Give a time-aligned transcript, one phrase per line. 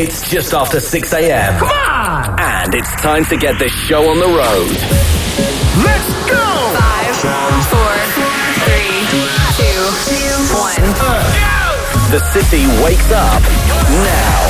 [0.00, 1.58] It's just after 6 a.m.
[1.58, 2.40] Come on!
[2.40, 4.72] And it's time to get this show on the road.
[5.84, 6.40] Let's go!
[6.72, 7.12] Five,
[7.68, 7.92] four,
[8.64, 9.04] three,
[9.60, 9.76] two,
[10.56, 10.80] one.
[10.96, 11.20] Go!
[12.08, 13.44] The city wakes up
[14.00, 14.40] now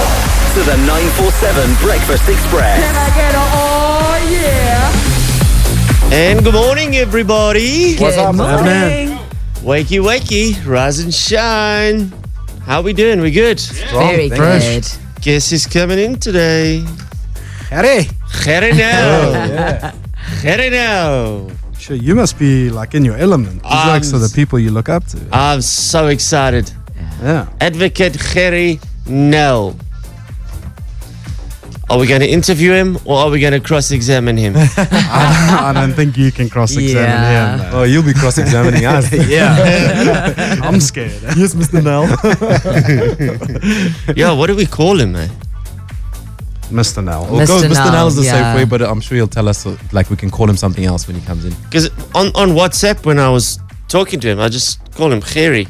[0.54, 2.78] to the 947 Breakfast Xpress.
[2.78, 6.14] Can I get a oh yeah?
[6.14, 7.96] And good morning, everybody.
[7.96, 9.18] What's up, morning.
[9.66, 12.12] Wakey, wakey, rise and shine.
[12.66, 13.20] How we doing?
[13.20, 13.58] We good?
[13.58, 14.86] Very good.
[15.20, 16.82] Guess he's coming in today?
[17.68, 18.08] Harry.
[18.42, 19.92] Gerrie Nel.
[20.40, 21.50] Gerrie Nel.
[21.78, 23.62] Sure, you must be like in your element.
[23.62, 25.18] These like so the people you look up to.
[25.32, 26.72] I'm so excited.
[27.22, 27.48] Yeah.
[27.60, 29.76] Advocate Gerrie Nel.
[31.90, 34.54] Are we going to interview him or are we going to cross examine him?
[34.76, 37.58] I don't think you can cross-examine Yeah.
[37.58, 37.74] him.
[37.74, 39.12] Oh, you'll be cross-examining us.
[39.28, 40.60] yeah.
[40.62, 41.20] I'm scared.
[41.36, 41.82] yes, Mr.
[41.82, 42.06] Nel.
[44.16, 45.30] yeah, what do we call him, man?
[46.70, 47.02] Mr.
[47.02, 47.26] Nel.
[47.28, 47.90] We'll go with Mr.
[47.90, 50.16] Nel is the Nel, safe way, but I'm sure he'll tell us, uh, like, we
[50.16, 51.52] can call him something else when he comes in.
[51.64, 55.66] Because on, on WhatsApp, when I was talking to him, I just call him Gerry.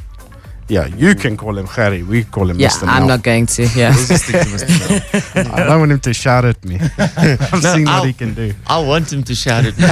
[0.71, 2.05] Yeah, you can call him Harry.
[2.05, 2.87] We call him Yeah, Mr.
[2.87, 2.95] Nel.
[2.95, 3.65] I'm not going to.
[3.75, 3.93] Yeah.
[3.93, 5.35] We'll just stick to Mr.
[5.35, 5.53] Nel.
[5.55, 6.79] I don't want him to shout at me.
[6.99, 8.53] I've No, seen what I'll- he can do.
[8.69, 9.85] I want him to shout at me.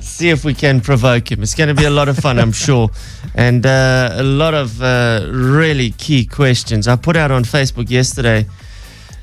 [0.02, 1.42] See if we can provoke him.
[1.42, 2.90] It's going to be a lot of fun, I'm sure.
[3.34, 6.88] And uh, a lot of uh, really key questions.
[6.88, 8.44] I put out on Facebook yesterday,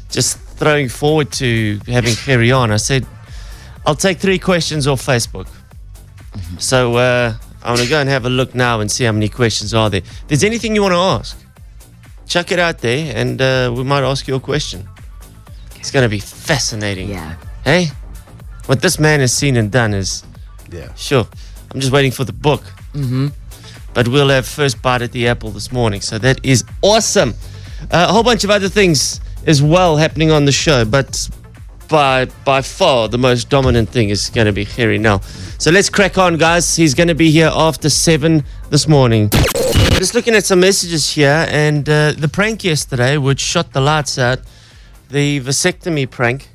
[0.09, 2.72] just throwing forward to having Harry on.
[2.72, 3.05] I said,
[3.85, 5.47] I'll take three questions off Facebook.
[6.57, 7.35] So uh,
[7.66, 9.89] I want to go and have a look now and see how many questions are
[9.89, 10.02] there.
[10.02, 11.38] If there's anything you want to ask,
[12.27, 14.88] chuck it out there and uh, we might ask you a question.
[15.77, 17.09] It's going to be fascinating.
[17.09, 17.35] yeah.
[17.63, 17.88] Hey,
[18.67, 20.23] what this man has seen and done is
[20.72, 20.94] Yeah.
[20.95, 21.27] sure.
[21.73, 22.61] I'm just waiting for the book.
[22.94, 23.27] Mm-hmm.
[23.95, 27.33] But we'll have first bite at the apple this morning, so that is awesome.
[27.91, 31.29] Uh, a whole bunch of other things as well happening on the show, but
[31.88, 35.19] by by far the most dominant thing is going to be Harry now.
[35.57, 36.75] So let's crack on, guys.
[36.75, 39.29] He's going to be here after seven this morning.
[39.97, 44.18] Just looking at some messages here, and uh, the prank yesterday, which shot the lights
[44.18, 44.40] out,
[45.09, 46.50] the vasectomy prank,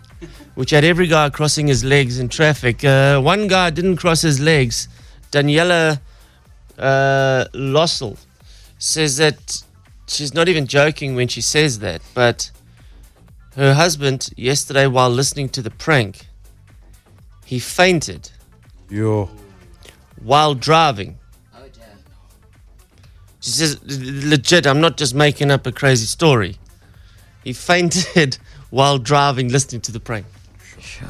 [0.55, 2.85] which had every guy crossing his legs in traffic.
[2.85, 4.89] Uh, one guy didn't cross his legs.
[5.33, 6.01] Daniela
[6.79, 8.19] uh, Lossel
[8.79, 9.63] says that
[10.07, 12.51] she's not even joking when she says that, but
[13.61, 16.27] her husband, yesterday, while listening to the prank,
[17.45, 18.31] he fainted
[18.89, 19.29] Yo.
[20.23, 21.19] while driving.
[23.41, 26.57] She says, legit, I'm not just making up a crazy story.
[27.45, 28.39] He fainted
[28.71, 30.27] while driving, listening to the prank.
[30.81, 31.09] Sure.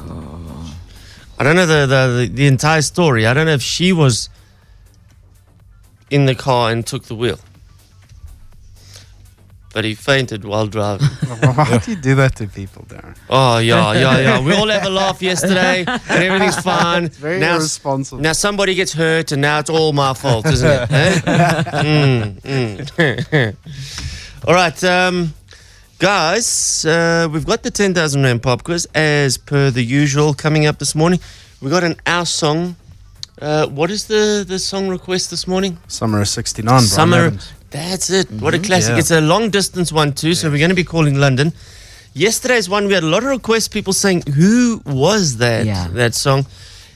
[1.38, 3.26] I don't know the, the, the, the entire story.
[3.26, 4.28] I don't know if she was
[6.10, 7.38] in the car and took the wheel.
[9.72, 11.06] But he fainted while driving.
[11.54, 13.16] Why do you do that to people, Darren?
[13.28, 14.40] Oh, yeah, yeah, yeah.
[14.44, 17.08] We all have a laugh yesterday and everything's fine.
[17.08, 18.20] Very now, irresponsible.
[18.20, 20.90] now somebody gets hurt and now it's all my fault, isn't it?
[20.90, 21.20] eh?
[21.82, 23.56] Mm, mm.
[24.48, 25.34] all right, um,
[26.00, 30.80] guys, uh, we've got the 10,000 Rand pop quiz as per the usual coming up
[30.80, 31.20] this morning.
[31.60, 32.74] We got an Our Song.
[33.40, 35.78] Uh, what is the, the song request this morning?
[35.86, 37.32] Summer of 69, Bryan Summer.
[37.74, 37.90] Adams.
[37.90, 38.30] That's it.
[38.40, 38.66] What a mm-hmm.
[38.66, 38.92] classic.
[38.92, 38.98] Yeah.
[38.98, 40.34] It's a long distance one, too.
[40.34, 41.52] So we're going to be calling London.
[42.12, 45.66] Yesterday's one, we had a lot of requests, people saying, Who was that?
[45.66, 45.88] Yeah.
[45.92, 46.46] That song.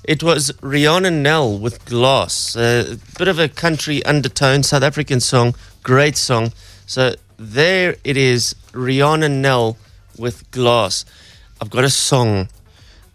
[0.03, 2.57] It was Riana Nel with Glass.
[2.57, 5.55] A bit of a country undertone, South African song.
[5.83, 6.53] Great song.
[6.87, 9.79] So there it is Riana Nel
[10.19, 11.07] with Glass.
[11.61, 12.49] I've got a song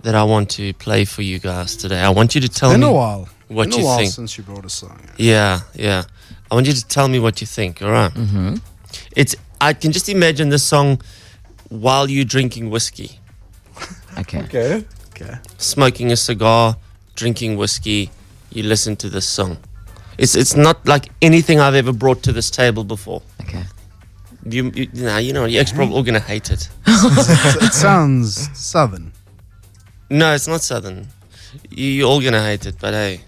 [0.02, 2.00] that I want to play for you guys today.
[2.00, 3.30] I want you to tell Been me a while.
[3.50, 4.12] what Been you a while think.
[4.12, 5.00] since you brought a song.
[5.18, 6.06] Yeah, yeah.
[6.52, 7.82] I want you to tell me what you think.
[7.82, 8.14] All right?
[8.14, 8.56] Mm-hmm.
[9.16, 9.36] It's.
[9.62, 11.02] I can just imagine this song
[11.70, 13.20] while you're drinking whiskey,
[14.18, 14.40] Okay.
[14.44, 14.86] Okay.
[15.12, 15.36] Okay.
[15.58, 16.76] smoking a cigar,
[17.16, 18.10] drinking whiskey.
[18.52, 19.58] You listen to this song.
[20.18, 20.36] It's.
[20.36, 23.22] It's not like anything I've ever brought to this table before.
[23.42, 23.64] Okay.
[24.46, 24.72] You.
[24.74, 26.70] you nah, you know, you're probably all gonna hate it.
[26.88, 29.12] it, it sounds southern.
[30.10, 31.08] No, it's not southern.
[31.70, 33.22] You- You're all gonna hate it, but hey.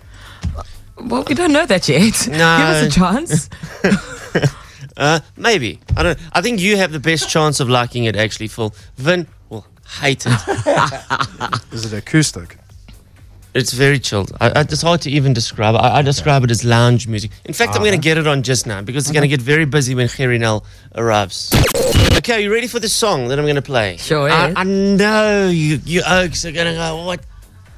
[1.08, 2.28] Well, we don't know that yet.
[2.28, 2.34] No.
[2.34, 3.50] Give us a chance.
[4.98, 5.80] Uh, maybe.
[5.96, 6.20] I don't.
[6.34, 8.16] I think you have the best chance of liking it.
[8.16, 8.76] Actually, Phil.
[8.98, 9.66] Vin will
[10.00, 10.34] hate it.
[11.72, 12.58] Is it acoustic?
[13.54, 14.32] It's very chilled.
[14.40, 15.80] I, I, it's hard to even describe it.
[15.80, 17.32] I, I describe it as lounge music.
[17.46, 19.42] In fact, I'm going to get it on just now because it's going to get
[19.42, 20.64] very busy when Gerrie Nel
[20.96, 21.52] arrives.
[22.18, 23.98] Okay, are you ready for the song that I'm going to play?
[23.98, 24.54] Sure I, is.
[24.56, 27.22] I know you, you oaks are going to go, what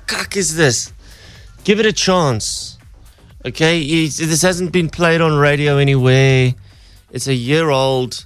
[0.06, 0.94] cock is this?
[1.64, 2.73] Give it a chance.
[3.45, 6.54] Okay, You- this hasn't been played on radio anywhere.
[7.12, 8.25] It's a year old.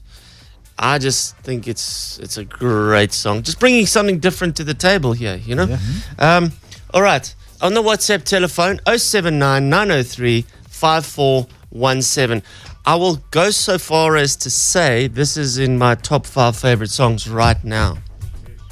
[0.79, 3.41] I just think it's it's a great song.
[3.41, 5.77] Just bringing something different to the table here, you know.
[6.19, 6.51] Um,
[6.93, 12.43] all right, on the WhatsApp telephone 079 903 5417.
[12.85, 16.91] I will go so far as to say this is in my top five favorite
[16.91, 17.97] songs right now.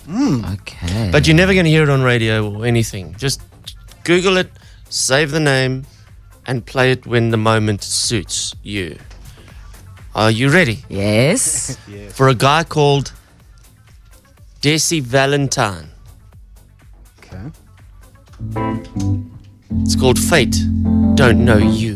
[0.07, 1.09] Okay.
[1.11, 3.15] But you're never going to hear it on radio or anything.
[3.17, 3.41] Just
[4.03, 4.51] Google it,
[4.89, 5.85] save the name,
[6.47, 8.97] and play it when the moment suits you.
[10.13, 10.83] Are you ready?
[10.89, 11.77] yes.
[12.11, 13.11] For a guy called
[14.61, 15.89] Desi Valentine.
[17.19, 17.51] Okay.
[19.81, 20.55] It's called Fate
[21.15, 21.95] Don't Know You.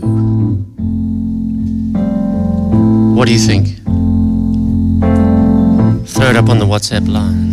[3.16, 3.68] What do you think?
[6.07, 7.48] Throw it up on the WhatsApp line.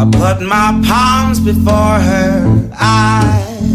[0.00, 3.69] I put my palms before her eyes.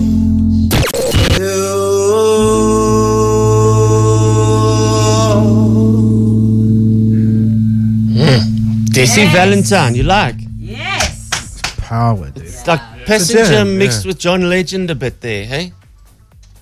[8.95, 10.35] Desi Valentine, you like?
[10.57, 11.61] Yes!
[11.79, 12.43] Power, dude.
[12.45, 14.09] It's like Passenger jam, mixed yeah.
[14.09, 15.73] with John Legend a bit there, hey?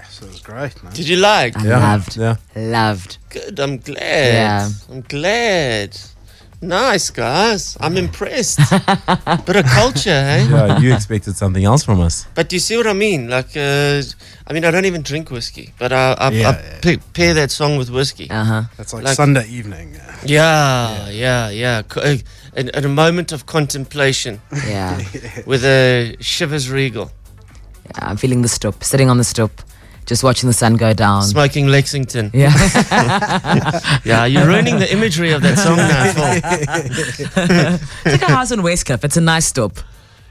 [0.10, 0.94] So it's great, man.
[0.94, 1.56] Did you like?
[1.58, 1.80] I Yeah.
[1.80, 2.18] loved.
[2.18, 2.36] Yeah.
[2.56, 3.18] Loved.
[3.30, 4.34] Good, I'm glad.
[4.34, 4.70] Yeah.
[4.90, 5.96] I'm glad.
[6.64, 7.76] Nice, guys.
[7.82, 8.58] I'm impressed.
[9.46, 10.48] Bit of culture, hey?
[10.50, 12.26] Yeah, you expected something else from us.
[12.36, 13.30] But do you see what I mean?
[13.30, 14.02] Like, uh,
[14.48, 16.80] I mean, I don't even drink whiskey, but I, I, Yeah, I yeah.
[16.98, 18.30] pa- pair that song with whiskey.
[18.30, 18.64] Uh huh.
[18.78, 19.96] That's like, Like- Sunday evening.
[19.96, 20.16] yeah.
[20.26, 21.82] Yeah, yeah, yeah.
[21.84, 22.18] Co- uh,
[22.56, 25.02] In, in a moment of contemplation Yeah.
[25.46, 27.12] with a Chivas Regal,
[27.86, 28.08] yeah.
[28.10, 29.52] I'm feeling the stoop, sitting on the stoop,
[30.06, 31.24] just watching the sun go down.
[31.24, 32.32] smoking Lexington.
[32.34, 32.52] yeah.
[34.06, 36.04] Yeah, you're ruining the imagery of that song now,
[36.86, 39.04] it's like a house on Westcliff.
[39.04, 39.78] It's a nice stop.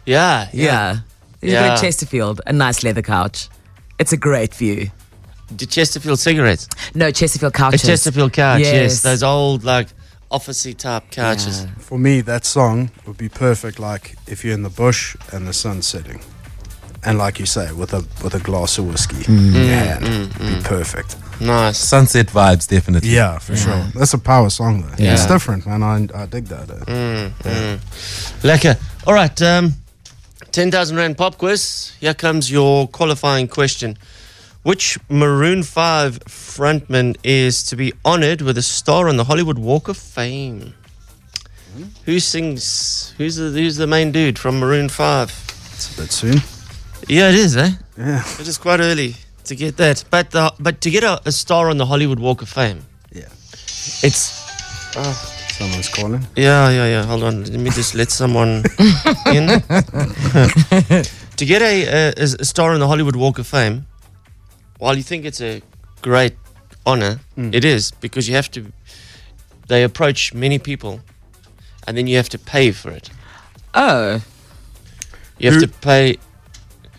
[0.06, 0.64] Yeah, yeah.
[0.64, 0.96] Yeah.
[1.40, 1.69] You've Yeah.
[1.69, 3.48] got Chesterfield, a nice leather couch.
[3.98, 4.90] It's a great view.
[5.56, 6.68] The Chesterfield cigarettes.
[6.94, 7.84] No, Chesterfield couches.
[7.84, 7.86] A.
[7.86, 8.72] Chesterfield couch, yes.
[8.75, 9.02] Yes.
[9.02, 9.88] Those old, like,
[10.30, 11.62] officey type couches.
[11.64, 11.70] Yeah.
[11.78, 13.78] For me, that song would be perfect.
[13.78, 16.20] Like if you're in the bush and the sun's setting,
[17.04, 19.54] and like you say, with a with a glass of whiskey, Mm.
[19.54, 21.16] in your hand, be perfect.
[21.40, 21.78] Nice.
[21.78, 23.10] Sunset vibes, definitely.
[23.10, 23.84] Yeah, for sure.
[23.94, 24.94] That's a power song though.
[25.04, 25.14] Yeah.
[25.14, 25.82] It's different, man.
[25.82, 26.69] I, I dig that.
[26.69, 27.78] Mm, mm.
[28.43, 28.76] Lekker.
[29.06, 29.43] All right.
[29.43, 29.75] Um,
[30.52, 31.93] 10,000 Rand pop quiz.
[32.00, 33.96] Here comes your qualifying question.
[34.62, 39.88] Which Maroon 5 frontman is to be honored with a star on the Hollywood Walk
[39.88, 40.75] of Fame?
[42.04, 43.14] Who sings?
[43.19, 45.31] Who's the, who's the main dude from Maroon 5?
[45.72, 46.38] It's a bit soon.
[47.08, 47.70] Yeah, it is, eh?
[47.99, 48.22] Yeah.
[48.40, 49.14] It is quite early
[49.44, 50.04] to get that.
[50.10, 53.28] But the, but to get a, a star on the Hollywood Walk of Fame, Yeah.
[54.02, 54.40] it's
[55.58, 56.26] Someone's calling.
[56.37, 57.04] Yeah, yeah, yeah.
[57.04, 57.44] Hold on.
[57.44, 58.64] Let me just let someone
[59.26, 59.46] in.
[61.37, 63.87] to get a, a, a star on the Hollywood Walk of Fame,
[64.78, 65.62] while you think it's a
[66.00, 66.34] great
[66.87, 68.72] honor, it is because you have to.
[69.69, 71.00] They approach many people,
[71.87, 73.10] and then you have to pay for it.
[73.75, 74.20] Oh.
[75.38, 76.16] You have Who- to pay.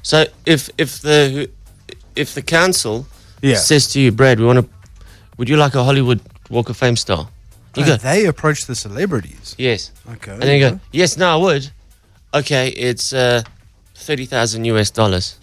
[0.03, 1.49] So if if the
[2.15, 3.05] if the council
[3.41, 3.57] Yeah.
[3.57, 4.65] says to you, Brad, we want to,
[5.37, 6.19] would you like a Hollywood
[6.49, 7.27] Walk of Fame star?
[7.75, 9.55] You Oh, go, they approach the celebrities.
[9.57, 9.91] yes.
[10.15, 10.31] Okay.
[10.31, 11.71] And then you go, yes, no, I would.
[12.33, 13.41] Okay, it's uh,
[13.95, 15.37] 30,000 US dollars.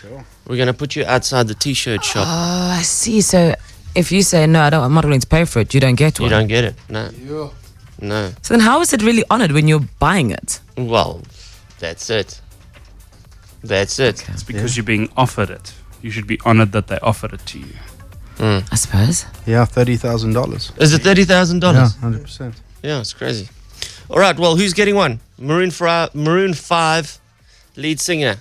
[0.00, 0.24] Sure.
[0.46, 2.26] We're going to put you outside the t shirt shop.
[2.28, 3.20] Oh, I see.
[3.20, 3.54] So
[3.94, 5.96] if you say, no, I don't, I'm not willing to pay for it, you don't
[5.96, 6.24] get one.
[6.30, 6.74] you don't get it.
[6.88, 7.10] No.
[8.00, 8.30] No.
[8.42, 10.60] So then how is it really honored when you're buying it?
[10.76, 11.22] Well,
[11.80, 12.40] that's it.
[13.62, 14.28] That's it.
[14.28, 15.74] It's because you're being offered it.
[16.02, 17.74] You should be honored that they offered it to you.
[18.38, 19.24] I suppose.
[19.46, 20.70] Yeah, thirty thousand dollars.
[20.78, 21.62] Is it $30,000?
[21.74, 22.54] Yeah, hundred percent.
[22.82, 23.48] Yeah, it's crazy.
[24.10, 25.20] All right, well, who's getting one?
[25.38, 27.18] Maroon, Fri- Maroon 5
[27.76, 28.36] lead singer,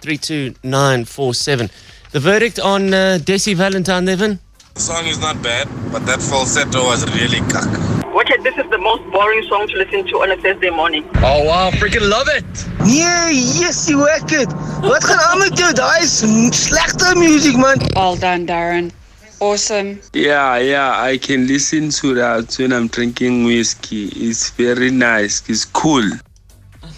[0.00, 1.70] 32947.
[2.12, 4.38] The verdict on uh, Desi Valentine, Evan?
[4.74, 7.68] The song is not bad, but that falsetto was really cuck.
[8.22, 11.02] Okay, this is the most boring song to listen to on a Thursday morning.
[11.16, 12.44] Oh wow, freaking love it.
[12.86, 14.46] Yeah, yes, you werk dit.
[14.80, 15.72] Wat gaan aan met jou?
[15.74, 17.82] Daai is slegte music man.
[17.96, 18.92] Well done, Darren.
[19.40, 19.98] Awesome.
[20.12, 24.06] Yeah, yeah, I can listen to that when I'm drinking whiskey.
[24.14, 25.42] It's very nice.
[25.48, 26.08] It's cool.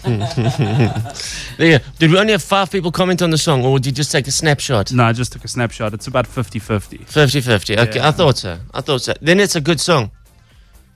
[1.57, 1.81] There.
[1.97, 4.27] Did we only have five people comment on the song, or did you just take
[4.27, 4.91] a snapshot?
[4.93, 5.93] No, I just took a snapshot.
[5.95, 6.97] It's about 50 50.
[6.97, 7.79] 50 50.
[7.79, 8.59] Okay, I thought so.
[8.75, 9.13] I thought so.
[9.21, 10.11] Then it's a good song.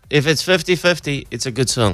[0.10, 1.94] If it's 50 50, it's a good song.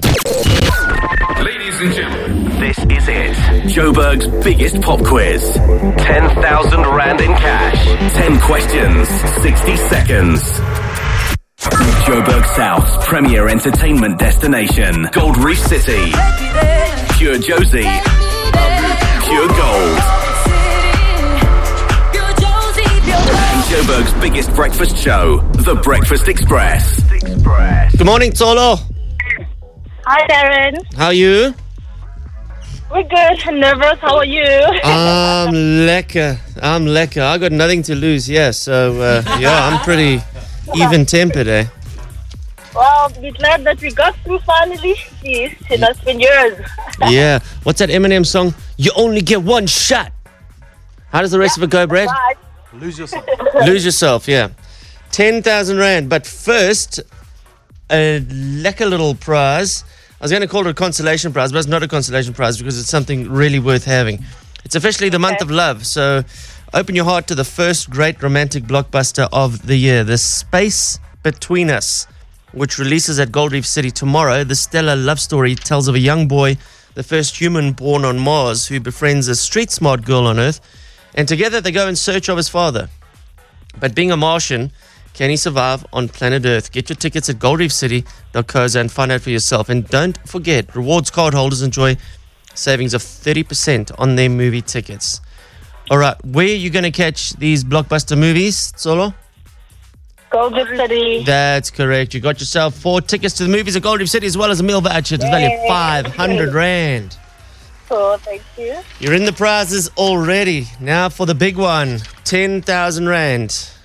[1.44, 3.36] Ladies and gentlemen, this is it.
[3.68, 5.42] Joburg's biggest pop quiz.
[5.58, 8.14] 10,000 Rand in cash.
[8.14, 9.10] 10 questions,
[9.42, 10.42] 60 seconds.
[12.08, 15.10] Joburg South's premier entertainment destination.
[15.12, 16.12] Gold Reef City.
[17.18, 17.84] Pure Jozi.
[19.26, 20.15] Pure Gold.
[23.76, 27.02] Joburg's biggest breakfast show, The Breakfast Xpress.
[27.98, 28.80] Good morning, Tolo.
[30.06, 30.94] Hi, Darren.
[30.96, 31.54] How are you?
[32.90, 33.38] We're good.
[33.46, 34.00] I'm nervous.
[34.00, 34.42] How are you?
[34.86, 35.54] I'm
[35.86, 36.40] lekker.
[36.62, 37.22] I'm lekker.
[37.22, 38.30] I got nothing to lose.
[38.30, 40.22] Yeah, so uh, yeah, I'm pretty
[40.78, 41.66] even tempered, eh?
[42.74, 44.96] well, we're glad that we got through finally.
[45.22, 46.66] Yes, it has been years.
[47.10, 47.40] Yeah.
[47.64, 48.56] What's that Eminem song?
[48.78, 50.14] You only get one shot.
[51.10, 52.08] How does the rest of it go, Brad?
[52.08, 52.38] Right.
[52.80, 53.26] Lose yourself.
[53.66, 54.50] Lose yourself, yeah.
[55.12, 56.10] 10,000 Rand.
[56.10, 57.00] But first,
[57.90, 59.84] a lekker little prize.
[60.20, 62.58] I was going to call it a consolation prize, but it's not a consolation prize
[62.58, 64.24] because it's something really worth having.
[64.64, 66.24] It's officially the month of love, so
[66.74, 71.70] open your heart to the first great romantic blockbuster of the year, The Space Between
[71.70, 72.08] Us,
[72.54, 74.44] which releases at Gold Reef City tomorrow.
[74.44, 76.58] The stellar love story tells of a young boy,
[76.96, 80.60] the first human born on Mars, who befriends a street smart girl on Earth,
[81.16, 82.90] and together they go in search of his father.
[83.80, 84.72] But being a Martian,
[85.14, 86.72] can he survive on planet Earth?
[86.72, 89.70] Get your tickets at goldreefcity.co.za and find out for yourself.
[89.70, 91.98] And don't forget, rewards card holders enjoy
[92.54, 95.22] savings of 30% on their movie tickets.
[95.90, 99.14] All right, where are you going to catch these blockbuster movies, Solo?
[100.32, 101.24] Golden City.
[101.24, 102.14] That's correct.
[102.14, 104.60] You got yourself four tickets to the movies at Gold Reef City as well as
[104.60, 107.18] a meal voucher to value 500 Rand.
[107.90, 108.80] Cool, thank you.
[109.00, 110.68] You're in the prizes already.
[110.80, 113.70] Now for the big one 10,000 Rand.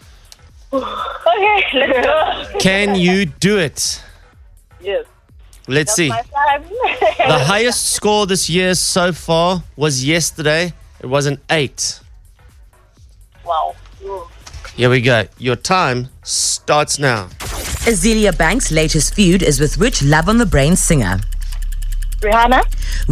[0.73, 2.59] Okay, let's go.
[2.59, 4.03] Can you do it?
[4.81, 5.07] Yes.
[5.69, 6.11] Let's see.
[7.19, 10.73] The highest score this year so far was yesterday.
[11.01, 12.01] It was an eight.
[13.45, 13.75] wow.
[14.75, 15.27] Here we go.
[15.39, 17.27] Your time starts now.
[17.87, 21.21] Azealia Banks' latest feud is with which Love on the Brain singer?
[22.21, 22.63] Rihanna.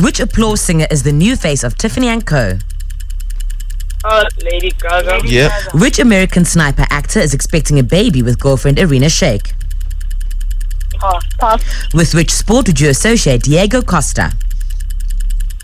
[0.02, 2.58] Which applause singer is the new face of Tiffany & Co?
[4.04, 5.20] Oh, Lady Gaga.
[5.26, 5.52] Yep.
[5.74, 9.52] Which American sniper actor is expecting a baby with girlfriend Irina Shayk?
[11.00, 11.24] Pass.
[11.38, 11.94] Pass.
[11.94, 14.32] With which sport would you associate Diego Costa?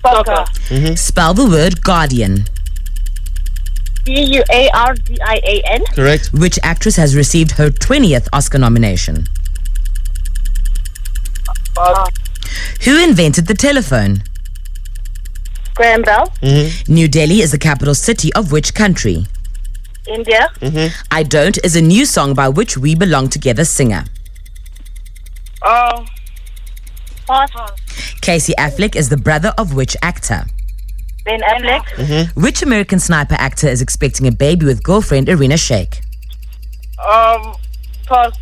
[0.02, 0.44] Soccer.
[0.96, 2.44] Spell the word guardian.
[4.04, 5.84] B-U-A-R-D-I-A-N.
[5.94, 6.30] Correct.
[6.32, 9.26] Which actress has received her 20th Oscar nomination?
[11.76, 12.06] Uh,
[12.84, 14.22] Who invented the telephone?
[15.74, 16.26] Graham Bell.
[16.42, 16.92] Mm-hmm.
[16.92, 19.26] New Delhi is the capital city of which country?
[20.06, 20.50] India.
[20.60, 20.94] Mm-hmm.
[21.10, 24.04] I Don't is a new song by which We Belong Together singer.
[25.62, 26.04] Oh.
[27.26, 27.50] Pass.
[28.20, 30.44] Casey Affleck is the brother of which actor?
[31.24, 31.84] Ben Affleck.
[31.96, 32.40] Mm-hmm.
[32.40, 36.02] Which American sniper actor is expecting a baby with girlfriend Irina Shayk?
[36.98, 37.54] Um.
[38.06, 38.36] Pass.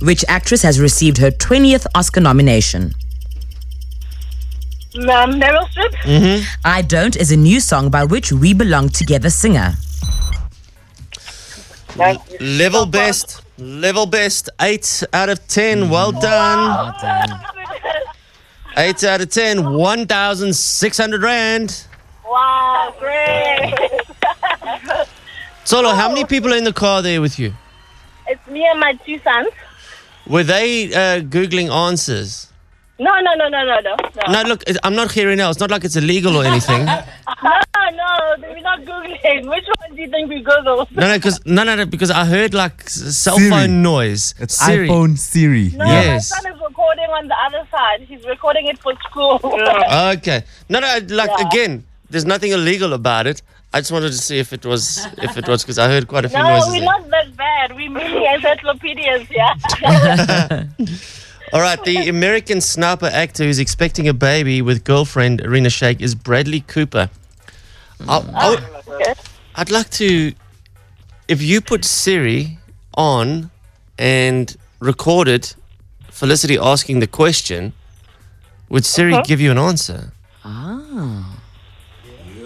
[0.00, 2.94] Which actress has received her 20th Oscar nomination?
[4.96, 6.44] Um, Meryl Streep.
[6.64, 9.74] I Don't is a new song by which We Belong Together singer.
[12.40, 13.42] Level best.
[13.58, 14.48] Level best.
[14.60, 15.90] Eight out of ten.
[15.90, 16.94] Well done.
[18.76, 19.74] Eight out of ten.
[19.74, 21.84] 1,600 Rand.
[22.24, 23.74] Wow, great.
[25.64, 27.52] Solo, how many people are in the car there with you?
[28.26, 29.48] it's me and my two sons.
[30.26, 32.49] Were they uh, Googling answers?
[33.06, 33.96] No, no, no, no, no, no.
[34.26, 35.48] No, No, look, I'm not hearing now.
[35.50, 36.84] It's not like it's illegal or anything.
[36.84, 37.02] no,
[37.42, 37.56] no,
[38.00, 39.48] no, we're not Googling.
[39.48, 40.86] Which one do you think we Google?
[40.90, 43.50] no, no, because no, no, no, because I heard like s- cell Siri.
[43.50, 44.34] phone noise.
[44.38, 44.88] It's Siri.
[44.88, 45.70] iPhone Siri.
[45.76, 46.30] No, Yes.
[46.30, 48.02] my son is recording on the other side.
[48.06, 49.40] He's recording it for school.
[49.42, 50.44] Okay.
[50.68, 51.46] No, no, like Yeah.
[51.48, 53.40] again, there's nothing illegal about it.
[53.72, 56.24] I just wanted to see if it was if it was because I heard quite
[56.24, 56.68] a few No, noises.
[56.72, 56.84] we're there.
[56.86, 57.76] not that bad.
[57.76, 59.54] We many encyclopedias, yeah.
[61.52, 66.14] All right, the American sniper actor who's expecting a baby with girlfriend Irina Shayk is
[66.14, 67.10] Bradley Cooper.
[68.08, 68.64] I, I would,
[69.56, 70.32] I'd like to,
[71.26, 72.58] if you put Siri
[72.94, 73.50] on
[73.98, 75.52] and recorded
[76.10, 77.72] Felicity asking the question,
[78.68, 79.22] would Siri Uh-huh.
[79.26, 80.12] give you an answer?
[80.44, 81.40] Um,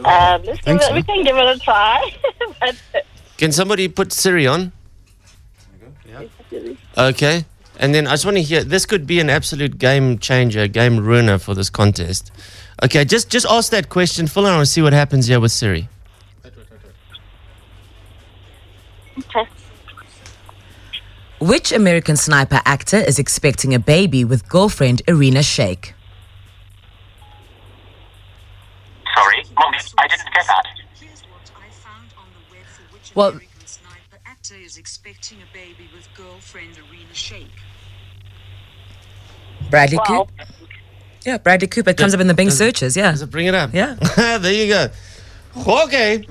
[0.03, 0.95] let's give it, so.
[0.95, 2.11] We can give it a try.
[2.61, 2.75] but,
[3.37, 4.73] Can somebody put Siri on?
[6.97, 7.45] Okay.
[7.79, 10.99] And then I just want to hear this could be an absolute game changer, game
[11.01, 12.31] ruiner for this contest.
[12.83, 15.41] Okay, just just ask that question, Phil, and I want to see what happens here
[15.41, 15.89] with Siri.
[19.19, 19.49] okay.
[21.41, 25.93] Which American sniper actor is expecting a baby with girlfriend Irina Shayk?
[29.15, 30.67] Sorry, Mom, I didn't get that.
[33.15, 33.54] Well, actor
[34.75, 37.47] is expecting a baby with girlfriend Arena Shake.
[39.71, 40.05] Bradley Wow.
[40.05, 40.45] Cooper.
[41.25, 41.91] Yeah, Bradley Cooper.
[41.91, 42.97] It comes up in the Bing searches.
[42.97, 43.13] Yeah.
[43.13, 43.73] Does it bring it up?
[43.73, 43.95] Yeah.
[44.17, 44.89] there you go.
[45.57, 46.27] Okay.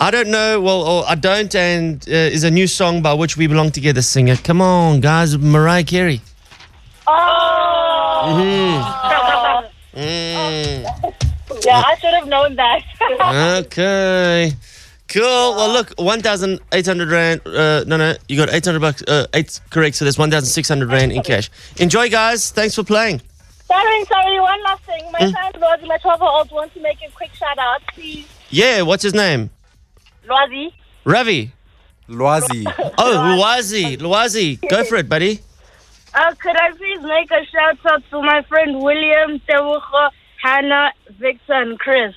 [0.00, 0.60] I don't know.
[0.60, 4.02] Well, or I don't, and uh, is a new song by which we belong together
[4.02, 4.34] singer.
[4.36, 6.20] Come on, guys, Mariah Carey.
[7.06, 8.34] Oh.
[8.34, 8.98] Mhm.
[9.92, 10.84] Mm.
[11.66, 12.82] Yeah, I should have known that.
[13.66, 14.54] Okay.
[15.12, 15.54] Cool.
[15.56, 17.40] Well, look, 1,800 Rand.
[17.46, 19.02] Uh, no, no, you got 800 bucks.
[19.02, 19.96] Uh, eight correct.
[19.96, 21.50] So that's 1,600 Rand in cash.
[21.78, 22.50] Enjoy, guys.
[22.50, 23.20] Thanks for playing.
[23.66, 25.02] sorry, sorry, one last thing.
[25.12, 25.30] My Hmm?
[25.32, 27.82] son Lwazi, my 12 year old, wants to make a quick shout out.
[27.94, 28.26] Please.
[28.50, 29.50] Yeah, what's his name?
[30.26, 30.72] Lwazi.
[31.04, 31.52] Ravi.
[32.08, 32.64] Loazi.
[32.98, 33.96] Oh, Luazi.
[33.98, 34.58] Luazi.
[34.68, 35.40] Go for it, buddy.
[36.14, 40.10] Uh, could I please make a shout out to my friend William, Tewucho,
[40.42, 42.14] Hannah, Victor, and Chris?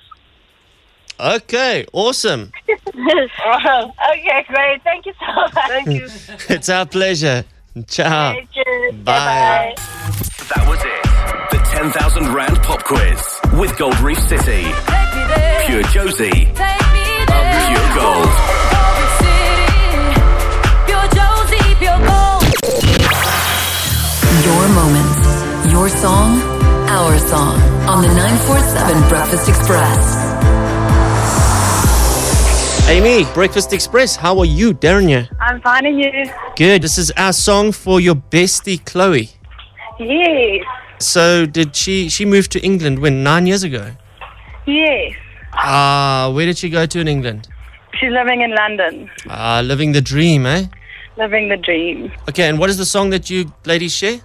[1.20, 2.52] Okay, awesome.
[2.70, 4.84] okay, great.
[4.84, 5.54] Thank you so much.
[5.54, 6.08] Thank you.
[6.56, 7.46] It's our pleasure.
[7.88, 8.34] Ciao.
[8.54, 8.94] Cheers.
[9.04, 9.74] Bye.
[9.78, 11.52] That was it.
[11.52, 14.64] The 10,000 Rand Pop Quiz with Gold Reef City.
[15.66, 16.54] Pure Jozi.
[16.56, 18.30] Pure Gold.
[24.46, 26.40] Your moments, your song,
[26.90, 30.25] our song on the 947 Breakfast Xpress.
[32.88, 34.72] Amy, Breakfast Xpress, how are you?
[34.74, 35.28] Darren.
[35.42, 36.12] I'm finding you.
[36.56, 36.84] Good.
[36.84, 39.30] This is our song for your bestie, Chloe.
[40.00, 40.64] Yes.
[41.00, 43.24] So, did she, she moved to England when?
[43.24, 43.92] Nine years ago?
[44.68, 45.16] Yes.
[45.54, 47.48] Ah, where did she go to in England?
[48.00, 50.66] She's living in London, Ah, living the dream, eh?
[51.18, 52.12] living the dream.
[52.30, 54.20] Okay, and what is the song that you ladies share?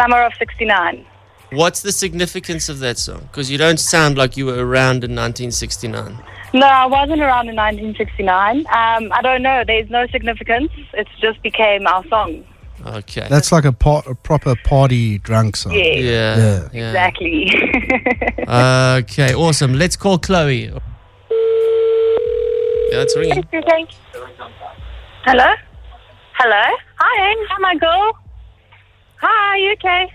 [0.00, 1.04] Summer of 69.
[1.52, 3.22] What's the significance of that song?
[3.30, 6.16] Because you don't sound like you were around in 1969.
[6.54, 8.58] No, I wasn't around in 1969.
[8.58, 8.64] Um,
[9.12, 9.64] I don't know.
[9.66, 10.70] There's no significance.
[10.94, 12.44] It just became our song.
[12.84, 13.26] Okay.
[13.28, 15.72] That's like a, par- a proper party drunk song.
[15.72, 15.82] Yeah.
[15.82, 16.68] Yeah.
[16.72, 16.88] yeah.
[16.88, 17.50] Exactly.
[18.48, 19.74] Okay, awesome.
[19.74, 20.66] Let's call Chloe.
[20.66, 20.78] Yeah,
[23.02, 23.42] it's ringing.
[23.50, 24.24] Thank you.
[25.24, 25.52] Hello?
[26.34, 26.62] Hello?
[26.98, 27.36] Hi, Anne.
[27.48, 28.12] Hi, my girl.
[29.20, 30.12] Hi, you okay?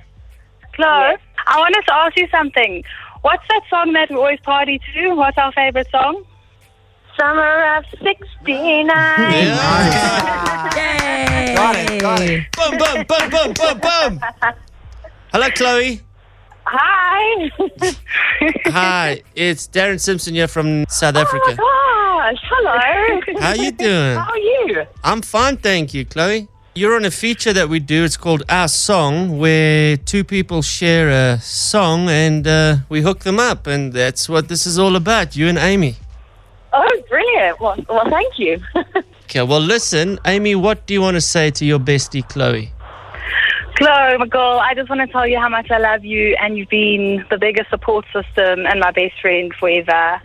[0.75, 2.83] Chloe, I wanted to ask you something.
[3.21, 5.13] What's that song that we always party to?
[5.15, 6.23] What's our favorite song?
[7.17, 8.47] Summer of 69.
[11.55, 12.45] Got it, got it.
[12.53, 14.19] Boom, boom, boom, boom, boom, boom.
[15.31, 16.01] Hello, Chloe.
[16.65, 17.51] Hi.
[18.67, 21.49] Hi, it's Darren Simpson here from South Africa.
[21.49, 23.21] My Gosh, hello.
[23.39, 24.17] How you doing?
[24.17, 24.85] How are you?
[25.03, 26.47] I'm fine, thank you, Chloe.
[26.73, 28.05] You're on a feature that we do.
[28.05, 33.39] It's called Our Song, where two people share a song and uh, we hook them
[33.39, 33.67] up.
[33.67, 35.97] And that's what this is all about, you and Amy.
[37.59, 38.61] Well, well thank you.
[39.31, 42.69] Okay, well, listen, Amy, what do you want to say to your bestie, Chloe?
[43.77, 46.57] Chloe, my girl, I just want to tell you how much I love you, and
[46.57, 50.19] you've been the biggest support system and my best friend forever.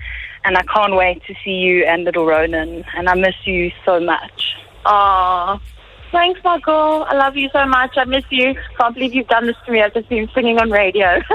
[0.44, 4.00] And I can't wait to see you and little Ronan, and I miss you so
[4.00, 4.56] much.
[4.86, 5.60] Aw.
[6.12, 7.04] Thanks, Michael.
[7.08, 7.96] I love you so much.
[7.96, 8.54] I miss you.
[8.78, 9.82] Can't believe you've done this to me.
[9.82, 11.20] I've just been singing on radio.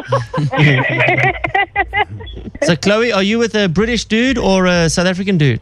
[2.63, 5.61] So, Chloe, are you with a British dude or a South African dude?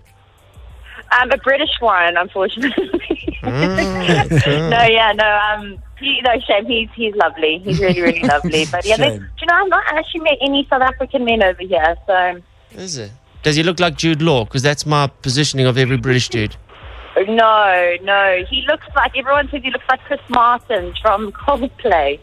[1.11, 3.37] I'm a British one, unfortunately.
[3.41, 6.65] Mm, no, yeah, no, um, he, no, shame.
[6.65, 7.59] He's he's lovely.
[7.59, 8.65] He's really, really lovely.
[8.69, 11.61] But yeah, they, do you know, I've not actually met any South African men over
[11.61, 11.95] here.
[12.05, 12.41] So
[12.71, 13.11] Is it?
[13.43, 14.43] Does he look like Jude Law?
[14.43, 16.57] Because that's my positioning of every British dude.
[17.17, 22.19] No, no, he looks like everyone says he looks like Chris Martin from Coldplay.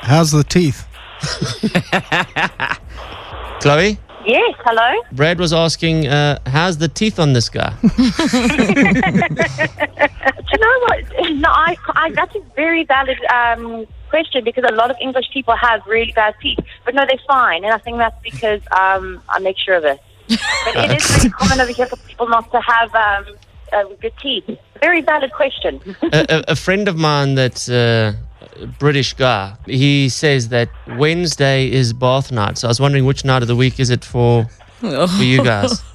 [0.00, 0.86] How's the teeth?
[3.60, 5.02] Chloe, Yes, hello.
[5.12, 7.74] Brad was asking, uh, how's the teeth on this guy?
[7.82, 8.04] Do you
[10.58, 11.04] know what?
[11.34, 15.54] No, I, I, that's a very valid um, question because a lot of English people
[15.56, 19.40] have really bad teeth, but no, they're fine, and I think that's because um, I
[19.40, 20.00] make sure of it.
[20.28, 23.26] But it is very common over here for people not to have um,
[23.74, 24.44] uh, good teeth.
[24.80, 25.80] Very valid question.
[26.02, 28.12] a, a, a friend of mine that's uh,
[28.60, 32.58] a British guy, he says that Wednesday is bath night.
[32.58, 34.46] So I was wondering which night of the week is it for,
[34.80, 35.82] for you guys?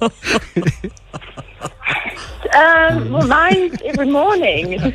[2.52, 4.80] Um, well, mine every morning.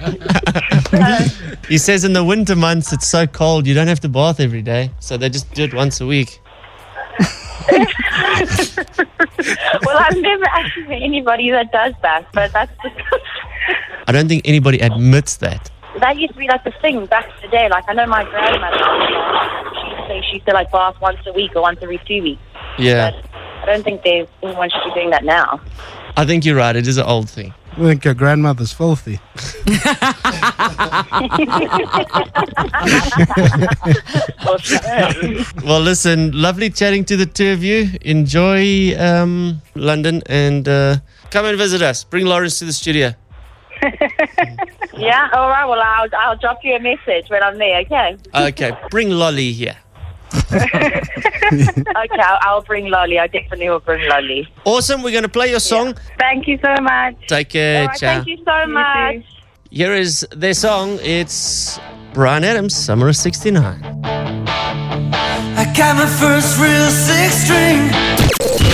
[1.70, 4.62] He says in the winter months it's so cold you don't have to bath every
[4.62, 4.92] day.
[5.00, 6.40] So they just do it once a week.
[9.86, 12.96] well, I've never actually met anybody that does that, but that's just,
[14.08, 15.72] I don't think anybody admits that.
[16.00, 17.70] that used to be like the thing back in the day.
[17.70, 21.20] Like I know my grandmother, she used to say she used to like bath once
[21.26, 22.42] a week or once every two weeks.
[22.78, 23.12] Yeah.
[23.62, 25.60] I don't think there's anyone should be doing that now.
[26.18, 26.76] I think you're right.
[26.76, 27.54] It is an old thing.
[27.78, 29.20] I think your grandmother's filthy.
[35.66, 37.90] well, listen, lovely chatting to the two of you.
[38.00, 40.98] Enjoy um, London and uh,
[41.32, 42.06] come and visit us.
[42.06, 43.14] Bring Lawrence to the studio.
[44.98, 45.66] yeah, all right.
[45.66, 48.16] Well, I'll, I'll drop you a message when I'm there, okay?
[48.34, 49.76] Okay, bring Lolly here.
[50.52, 53.20] okay, I'll, I'll bring Lolly.
[53.20, 54.48] I definitely will bring Lolly.
[54.66, 55.02] Awesome.
[55.04, 55.96] We're going to play your song.
[56.20, 57.16] Thank you so much.
[57.28, 57.82] Take care.
[57.82, 58.14] All right, ciao.
[58.24, 59.24] thank you so much.
[59.72, 61.00] Here is their song.
[61.02, 61.80] It's
[62.14, 63.82] Bryan Adams, Summer of 69.
[65.58, 67.90] I got my first real six string.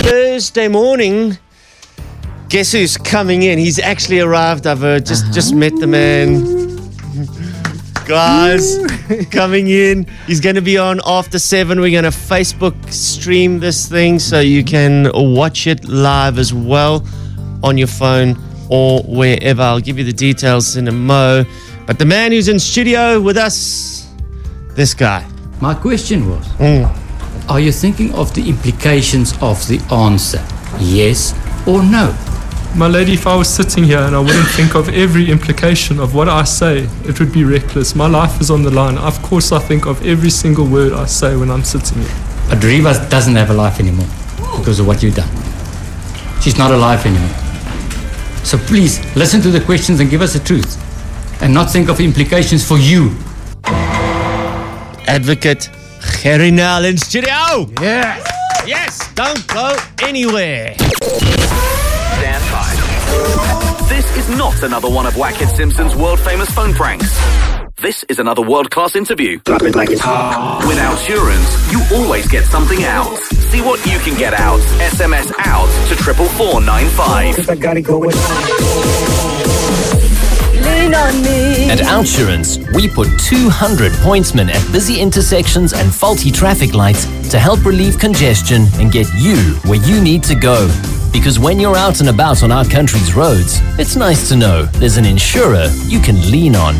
[0.02, 1.38] Thursday morning.
[2.48, 3.58] Guess who's coming in?
[3.58, 4.66] He's actually arrived.
[4.66, 5.32] I've uh, just Uh-huh.
[5.32, 6.61] just met the man.
[8.12, 8.76] Guys,
[9.30, 10.06] coming in.
[10.26, 11.80] He's going to be on after seven.
[11.80, 17.06] We're going to Facebook stream this thing so you can watch it live as well
[17.62, 18.36] on your phone
[18.68, 19.62] or wherever.
[19.62, 21.46] I'll give you the details in a mo.
[21.86, 24.12] But the man who's in studio with us,
[24.72, 25.26] this guy.
[25.62, 26.84] My question was hmm.
[27.50, 30.46] Are you thinking of the implications of the answer?
[30.78, 31.32] Yes
[31.66, 32.14] or no?
[32.74, 36.14] My lady, if I was sitting here and I wouldn't think of every implication of
[36.14, 37.94] what I say, it would be reckless.
[37.94, 38.96] My life is on the line.
[38.96, 42.14] Of course, I think of every single word I say when I'm sitting here.
[42.48, 44.06] But Reeva doesn't have a life anymore
[44.58, 45.28] because of what you've done.
[46.40, 47.36] She's not alive anymore.
[48.42, 50.80] So please listen to the questions and give us the truth.
[51.42, 53.14] And not think of implications for you.
[55.06, 55.68] Advocate
[56.00, 57.68] Gerrie Nel in studio.
[57.82, 58.26] Yes.
[58.66, 59.12] Yes.
[59.14, 60.74] Don't go anywhere.
[63.22, 63.88] Stand by.
[63.88, 67.18] This is not another one of Wackett Simpson's world famous phone pranks.
[67.80, 69.38] This is another world class interview.
[70.66, 73.16] With Outsurance, you always get something out.
[73.50, 74.60] See what you can get out.
[74.80, 77.34] SMS out to triple four nine five.
[80.62, 81.70] Lean on me.
[81.70, 87.64] At Outsurance, we put 200 pointsmen at busy intersections and faulty traffic lights to help
[87.64, 89.36] relieve congestion and get you
[89.68, 90.68] where you need to go.
[91.12, 94.96] Because when you're out and about on our country's roads, it's nice to know there's
[94.96, 96.74] an insurer you can lean on.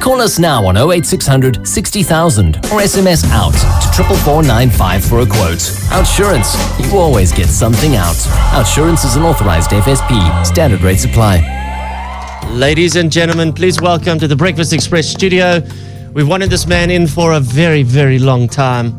[0.00, 3.52] Call us now on 08600 60000 or SMS out
[3.94, 5.58] to 44495 for a quote.
[5.90, 8.16] Outsurance, you always get something out.
[8.54, 10.46] Outsurance is an authorized FSP.
[10.46, 11.40] Standard rates apply.
[12.50, 15.60] Ladies and gentlemen, please welcome to the Breakfast Xpress studio.
[16.12, 18.92] We've wanted this man in for a very, very long time.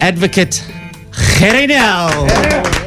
[0.00, 0.64] Advocate
[1.38, 2.79] Gerrie Nel.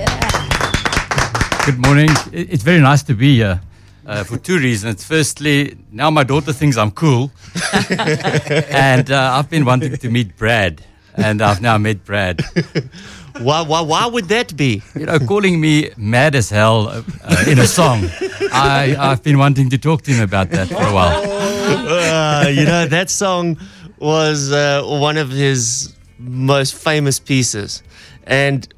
[1.66, 2.10] Good morning.
[2.34, 3.62] It's very nice to be here
[4.06, 5.06] uh, for two reasons.
[5.06, 7.32] Firstly, now my daughter thinks I'm cool.
[7.90, 10.84] and uh, I've been wanting to meet Brad.
[11.16, 12.42] And I've now met Brad.
[13.40, 14.84] Why, why, why would that be?
[14.94, 18.04] You know, calling me mad as hell uh, uh, in a song.
[18.52, 21.24] I, I've been wanting to talk to him about that for a while.
[21.26, 23.58] Uh, you know, that song
[23.98, 27.82] was uh, one of his most famous pieces.
[28.28, 28.72] And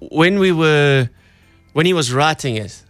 [0.00, 1.08] when we were,
[1.78, 2.82] when he was writing it,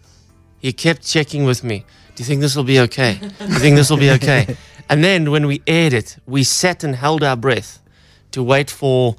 [0.60, 1.84] he kept checking with me.
[2.14, 3.18] Do you think this will be okay?
[3.20, 4.56] Do you think this will be okay?
[4.88, 7.82] And then when we aired it, we sat and held our breath
[8.30, 9.16] to wait for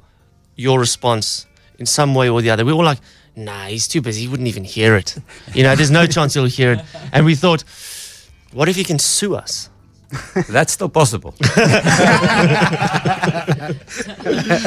[0.56, 1.46] your response
[1.78, 2.64] in some way or the other.
[2.64, 2.98] We were like,
[3.36, 4.22] nah, he's too busy.
[4.22, 5.16] He wouldn't even hear it.
[5.54, 6.80] You know, there's no chance he'll hear it.
[7.12, 7.62] And we thought,
[8.52, 9.70] what if he can sue us?
[10.48, 11.32] That's still possible.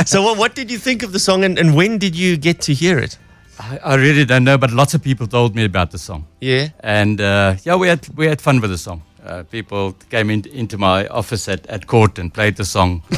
[0.06, 2.62] so, what, what did you think of the song and, and when did you get
[2.62, 3.18] to hear it?
[3.60, 6.26] I, I really don't know, but lots of people told me about the song.
[6.42, 6.70] Yeah.
[6.80, 9.02] And uh, yeah, we had we had fun with the song.
[9.26, 13.02] Uh, people came in, into my office at, at court and played the song,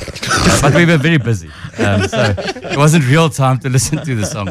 [0.48, 4.16] Uh, but we were very busy, um, so it wasn't real time to listen to
[4.16, 4.46] the song.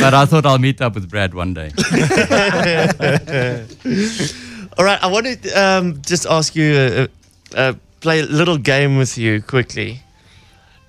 [0.00, 1.70] But I thought I'll meet up with Brad one day.
[4.78, 7.06] All right, I want to um, just ask you, uh,
[7.56, 10.00] uh, play a little game with you quickly.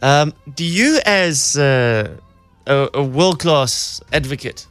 [0.01, 2.15] Um, do you, as uh,
[2.67, 4.67] a, a world class advocate,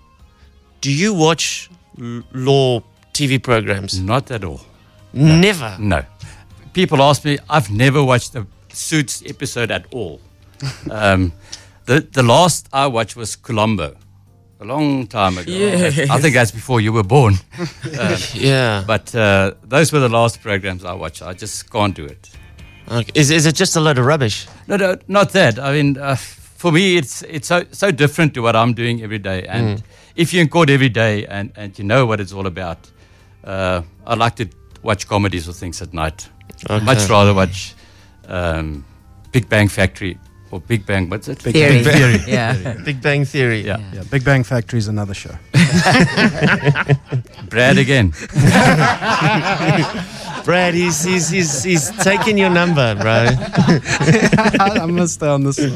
[0.80, 4.00] do you watch l- law TV programs?
[4.00, 4.61] Not at all.
[5.12, 5.76] Never.
[5.78, 6.04] No.
[6.72, 10.20] People ask me, I've never watched a Suits episode at all.
[10.90, 11.33] um,
[11.87, 13.94] the, the last I watched was Colombo,
[14.61, 15.52] a long time ago.
[15.52, 16.11] Yes.
[16.11, 17.35] I think that's before you were born.
[18.00, 18.83] Um, Yeah.
[18.85, 21.22] But uh, those were the last programs I watched.
[21.22, 22.30] I just can't do it.
[22.90, 23.12] Okay.
[23.14, 24.46] Is, is it just a load of rubbish?
[24.66, 25.59] No, no, not that.
[25.61, 26.16] I mean, uh,
[26.54, 29.44] for me, it's it's so so different to what I'm doing every day.
[29.48, 29.82] And Mm.
[30.16, 32.78] if you're in court every day and, and you know what it's all about,
[33.44, 34.46] uh, I like to
[34.82, 36.28] watch comedies or things at night.
[36.70, 36.84] Okay.
[36.84, 37.74] Much rather watch
[38.28, 38.84] um,
[39.32, 40.16] Big Bang Factory
[40.50, 41.08] or Big Bang.
[41.10, 41.42] What's it?
[41.42, 41.82] Big Theory.
[41.84, 42.20] Bang Theory.
[42.32, 42.74] Yeah.
[42.84, 43.60] Big Bang Theory.
[43.66, 43.78] Yeah.
[43.92, 45.34] Yeah, Big Bang Factory is another show.
[47.50, 48.10] Brad again.
[50.44, 53.26] Brad, he's he's he's, he's taking your number, bro.
[54.60, 55.72] I must stay on this side.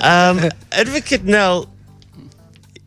[0.00, 1.68] Um, Advocate Nel,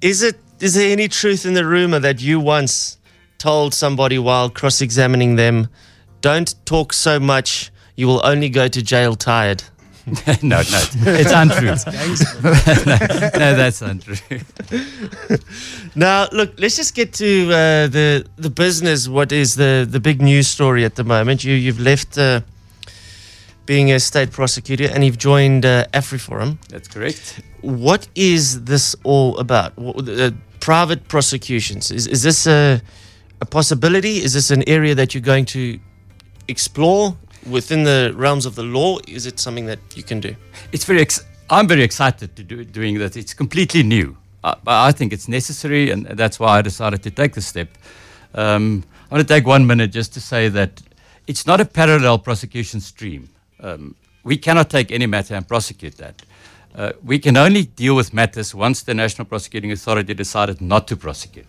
[0.01, 2.97] is it is there any truth in the rumor that you once
[3.37, 5.67] told somebody while cross-examining them,
[6.21, 9.63] "Don't talk so much; you will only go to jail tired."
[10.43, 11.65] no, no, it's untrue.
[12.85, 12.97] no,
[13.39, 14.39] no, that's untrue.
[15.97, 19.07] Now, look, let's just get to uh, the the business.
[19.07, 21.45] What is the the big news story at the moment?
[21.45, 22.41] You you've left uh,
[23.65, 26.57] being a state prosecutor and you've joined uh, AfriForum.
[26.69, 27.41] That's correct.
[27.61, 29.77] What is this all about?
[29.77, 31.91] What, uh, private prosecutions.
[31.91, 32.81] Is is this a
[33.41, 34.15] a possibility?
[34.23, 35.79] Is this an area that you're going to
[36.47, 37.15] explore
[37.49, 38.97] within the realms of the law?
[39.07, 40.35] Is it something that you can do?
[40.71, 41.01] It's very.
[41.01, 43.15] Ex- I'm very excited to do doing that.
[43.15, 44.17] It's completely new.
[44.43, 47.69] I, I think it's necessary, and that's why I decided to take the step.
[48.33, 50.81] Um, I want to take one minute just to say that
[51.27, 53.29] it's not a parallel prosecution stream.
[53.59, 56.21] Um, we cannot take any matter and prosecute that.
[56.75, 60.97] Uh, we can only deal with matters once the National Prosecuting Authority decided not to
[60.97, 61.45] prosecute.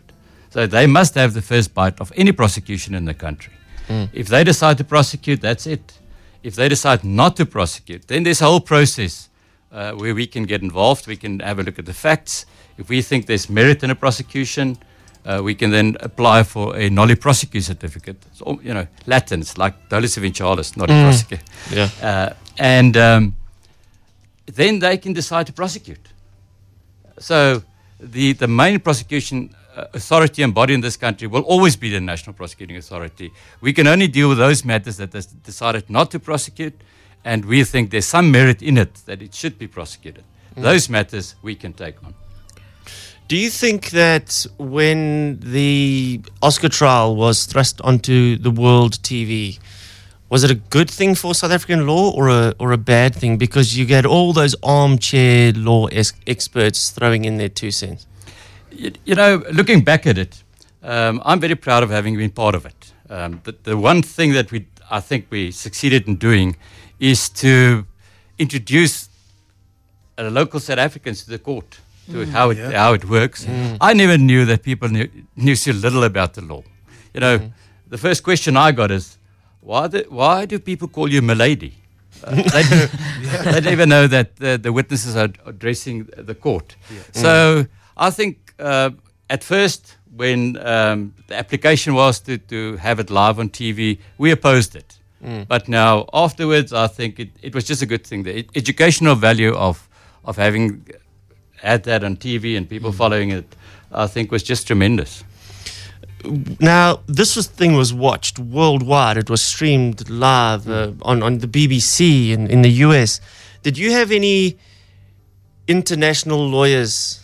[0.50, 3.52] So they must have the first bite of any prosecution in the country.
[3.88, 4.08] Mm.
[4.12, 5.98] If they decide to prosecute, that's it.
[6.42, 9.28] If they decide not to prosecute, then there's a whole process
[9.72, 11.06] uh, where we can get involved.
[11.06, 12.46] We can have a look at the facts.
[12.78, 14.78] If we think there's merit in a prosecution,
[15.26, 18.16] uh, we can then apply for a nolle prosequi certificate.
[18.30, 19.40] It's all, you know, Latin.
[19.40, 21.02] It's like dolus eventualis, not a Mm.
[21.02, 21.40] prosecute.
[21.72, 21.90] Yeah.
[22.02, 23.34] Uh, and um,
[24.46, 26.08] then they can decide to prosecute.
[27.18, 27.62] So
[28.00, 32.00] the, the main prosecution uh, authority and body in this country will always be the
[32.00, 33.30] National Prosecuting Authority.
[33.60, 36.74] We can only deal with those matters that has decided not to prosecute,
[37.24, 40.24] and we think there's some merit in it that it should be prosecuted.
[40.56, 40.62] Mm.
[40.62, 42.14] Those matters we can take on.
[43.28, 49.58] Do you think that when the Oscar trial was thrust onto the world TV,
[50.28, 53.36] was it a good thing for South African law or a or a bad thing?
[53.36, 58.06] Because you get all those armchair law es- experts throwing in their two cents.
[58.70, 60.44] You, you know, looking back at it,
[60.84, 62.92] um, I'm very proud of having been part of it.
[63.10, 66.56] Um, the, the one thing that we, I think we succeeded in doing
[67.00, 67.86] is to
[68.38, 69.08] introduce
[70.16, 72.28] local South Africans to the court, to Mm.
[72.30, 72.72] how, it, Yeah.
[72.84, 73.44] how it works.
[73.44, 73.76] Mm.
[73.80, 76.62] I never knew that people knew, knew so little about the law.
[77.14, 77.52] You know,
[77.88, 79.18] the first question I got is,
[79.60, 81.72] why, the, why do people call you milady?
[82.24, 82.62] Uh, they,
[83.52, 86.76] they don't even know that the, the witnesses are addressing the court.
[87.12, 87.66] So
[87.96, 88.90] I think uh,
[89.28, 94.30] at first, when um, the application was to, to have it live on TV, we
[94.30, 94.98] opposed it.
[95.24, 95.46] Mm.
[95.48, 98.22] But now, afterwards, I think it, it was just a good thing.
[98.22, 99.88] The educational value of,
[100.24, 100.86] of having
[101.60, 103.56] had that on TV and people following it,
[103.92, 105.24] I think, was just tremendous.
[106.60, 109.16] Now, this was, thing was watched worldwide.
[109.16, 113.20] It was streamed live uh, on, on the BBC in, in the US.
[113.62, 114.58] Did you have any
[115.68, 117.20] international lawyers,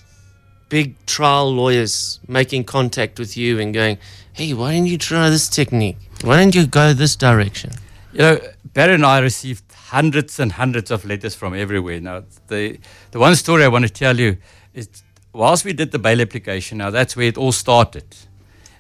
[0.69, 3.99] big trial lawyers, making contact with you and going,
[4.33, 5.99] hey, why don't you try this technique?
[6.23, 7.73] Why don't you go this direction?
[8.13, 8.41] You know,
[8.73, 12.01] Barry and I received hundreds and hundreds of letters from everywhere.
[12.01, 12.79] Now, the,
[13.11, 14.39] the one story I want to tell you
[14.73, 14.89] is
[15.35, 18.05] whilst we did the bail application, now that's where it all started.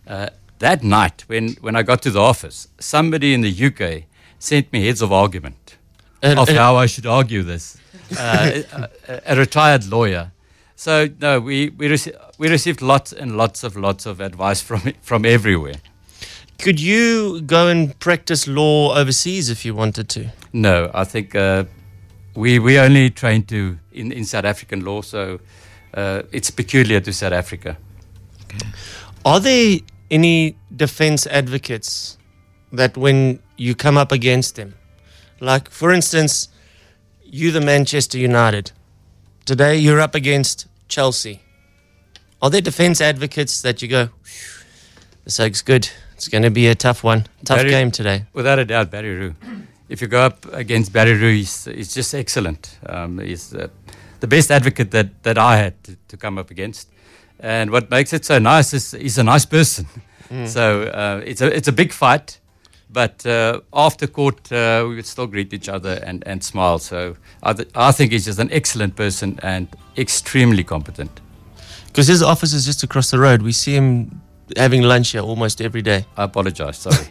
[0.07, 4.05] Uh, that night, when, when I got to the office, somebody in the UK
[4.39, 5.77] sent me heads of argument
[6.23, 7.77] And- of and- how I should argue this.
[8.19, 8.63] Uh,
[9.09, 10.33] a, a, retired lawyer.
[10.77, 14.81] So, no, we, we, rece- we received lots and lots of lots of advice from,
[15.03, 15.81] from everywhere.
[16.63, 20.31] Could you go and practice law overseas if you wanted to?
[20.53, 21.65] No, I think uh,
[22.37, 25.41] we we only train to in, in South African law, so
[25.95, 27.77] uh, it's peculiar to South Africa.
[29.25, 32.17] Are there any defense advocates
[32.73, 34.75] that when you come up against them,
[35.41, 36.49] like for instance,
[37.25, 38.71] you the Manchester United,
[39.47, 41.41] today you're up against Chelsea.
[42.41, 44.65] Are there defense advocates that you go, "Phew,
[45.25, 45.91] this looks good.
[46.23, 48.27] It's going to be a tough one, tough Barry- game today.
[48.33, 49.35] Without a doubt, Barry Roux.
[49.89, 52.79] If you go up against Barry Roux, he's, he's just excellent.
[52.87, 53.67] Um, he's uh,
[54.21, 56.89] the best advocate that, that I had to, to come up against.
[57.41, 59.87] And what makes it so nice is he's a nice person.
[60.31, 60.47] Mm.
[60.47, 62.39] So uh, it's, a, it's a big fight,
[62.89, 66.79] but uh, after court, uh, we would still greet each other and, and smile.
[66.79, 69.67] So I, th- I think he's just an excellent person and
[69.99, 71.21] extremely competent.
[71.89, 73.43] Because his office is just across the road.
[73.43, 74.23] We see him
[74.57, 76.07] having lunch here almost every day.
[76.17, 76.79] I apologize.
[76.79, 76.97] Sorry.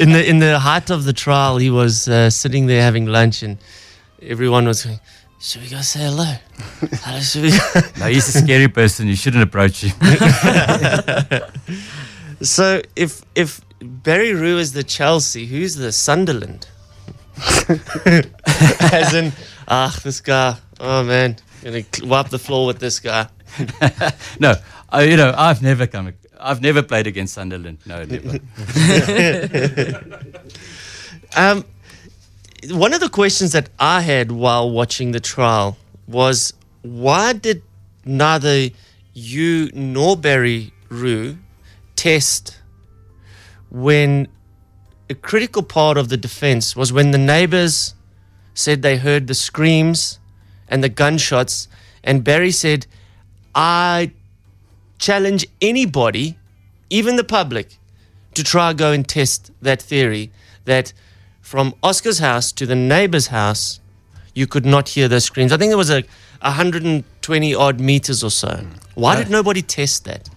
[0.00, 3.42] in the in the height of the trial, he was uh, sitting there having lunch,
[3.42, 3.58] and
[4.22, 5.00] everyone was going,
[5.40, 6.34] "Should we go say hello?
[7.02, 9.08] hello should we go?" no, he's a scary person.
[9.08, 9.92] You shouldn't approach him.
[12.42, 16.66] so if if Barry Roux is the Chelsea, who's the Sunderland?
[18.92, 19.32] As in,
[19.66, 20.56] ah, this guy.
[20.78, 23.28] Oh man, gonna wipe the floor with this guy.
[24.40, 24.54] no,
[24.90, 26.12] I, you know, I've never come.
[26.38, 27.78] I've never played against Sunderland.
[27.86, 28.38] No, never.
[31.36, 31.64] um,
[32.70, 37.62] one of the questions that I had while watching the trial was why did
[38.04, 38.68] neither
[39.12, 41.38] you nor Barry Roux
[41.96, 42.58] test
[43.70, 44.28] when
[45.08, 47.94] a critical part of the defense was when the neighbors
[48.54, 50.18] said they heard the screams
[50.68, 51.68] and the gunshots,
[52.04, 52.86] and Barry said,
[53.54, 54.12] I
[54.98, 56.36] challenge anybody,
[56.90, 57.76] even the public,
[58.34, 60.30] to try go and test that theory
[60.64, 60.92] that
[61.40, 63.80] from Oscar's house to the neighbor's house,
[64.34, 65.52] you could not hear those screams.
[65.52, 66.04] I think it was a
[66.42, 68.66] 120 odd meters or so.
[68.94, 70.28] Why did nobody test that?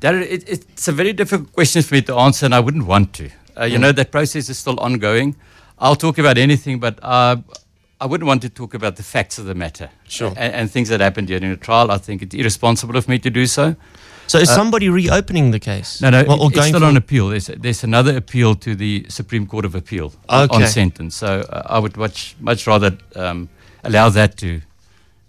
[0.00, 3.14] Darren, it, it's a very difficult question for me to answer, and I wouldn't want
[3.14, 3.30] to.
[3.58, 3.80] Uh, you Mm.
[3.80, 5.34] know, that process is still ongoing.
[5.78, 7.36] I'll talk about anything, but uh,
[8.00, 9.88] I wouldn't want to talk about the facts of the matter.
[10.08, 10.32] Sure.
[10.36, 11.90] And, and things that happened during the trial.
[11.90, 13.74] I think it's irresponsible of me to do so.
[14.26, 16.00] So is Uh, somebody reopening the case?
[16.02, 17.28] No, no, Or- or it- it's still on appeal.
[17.28, 21.16] There's, there's another appeal to the Supreme Court of Appeal on- on sentence.
[21.16, 23.48] So uh, I would much much rather um,
[23.84, 24.60] allow that to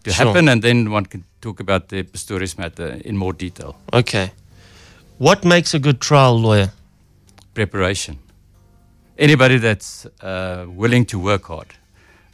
[0.03, 0.25] to Sure.
[0.25, 3.75] happen, and then one can talk about the Pistorius matter in more detail.
[3.93, 4.32] Okay.
[5.19, 6.71] What makes a good trial lawyer?
[7.53, 8.17] Preparation.
[9.17, 11.67] Anybody that's uh, willing to work hard.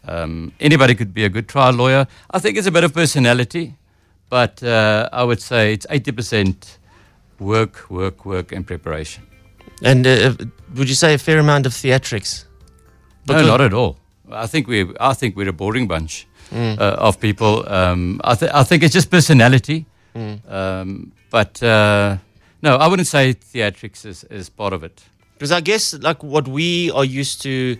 [0.07, 2.07] Um, anybody could be a good trial lawyer.
[2.31, 3.75] I think it's a bit of personality,
[4.29, 6.77] but uh, I would say it's 80%
[7.39, 9.23] work, work, work, and preparation.
[9.83, 10.33] And uh,
[10.75, 12.45] would you say a fair amount of theatrics?
[13.27, 13.97] No, not at all.
[14.31, 16.77] I think we, I think we're a boring bunch Mm.
[16.79, 17.67] uh, of people.
[17.67, 19.85] Um, I, th- I think it's just personality.
[20.15, 20.51] Mm.
[20.51, 22.17] Um, but uh,
[22.61, 25.01] no, I wouldn't say theatrics is, is part of it.
[25.33, 27.77] Because I guess like what we are used to,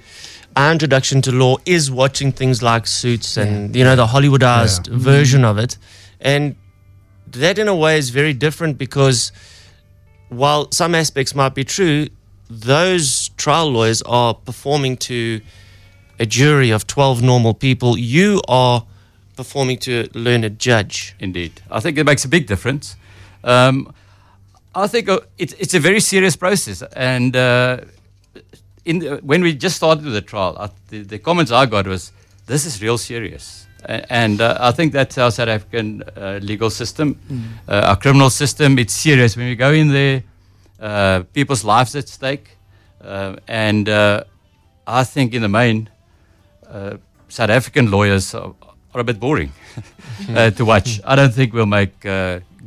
[0.55, 4.97] our introduction to law is watching things like Suits and you know the Hollywoodized Yeah.
[4.97, 5.77] version of it,
[6.19, 6.55] and
[7.27, 9.31] that in a way is very different because
[10.29, 12.07] while some aspects might be true,
[12.49, 15.41] those trial lawyers are performing to
[16.19, 17.97] a jury of twelve normal people.
[17.97, 18.85] You are
[19.37, 21.15] performing to a learned judge.
[21.19, 22.95] Indeed, I think it makes a big difference.
[23.43, 23.93] Um,
[24.75, 27.77] I think uh, it's it's a very serious process, and uh,
[28.85, 32.11] in the, when we just started the trial, uh, the, the comments I got was,
[32.47, 33.67] "This is real serious,"
[34.09, 37.43] and uh, I think that's our South African uh, legal system, Mm.
[37.67, 38.79] uh, our criminal system.
[38.79, 40.23] It's serious when we go in there.
[40.79, 42.57] Uh, people's lives at stake,
[43.47, 44.23] and uh,
[44.87, 45.89] I think in the main,
[46.67, 46.97] uh,
[47.29, 48.53] South African lawyers are,
[48.93, 49.51] are a bit boring
[50.29, 50.99] uh, to watch.
[51.05, 52.05] I don't think we'll make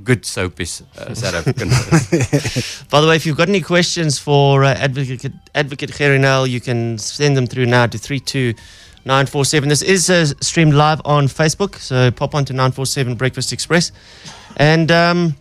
[0.07, 2.85] uh, good soapies, uh, South African lawyers.
[2.91, 6.61] By the way, if you've got any questions for uh, Advocate Advocate Gerrie Nel, you
[6.61, 8.55] can send them through now to three two
[9.05, 9.69] nine four seven.
[9.69, 13.53] This is uh, streamed live on Facebook, so pop on to nine four seven Breakfast
[13.53, 13.93] Xpress,
[14.57, 15.37] and um,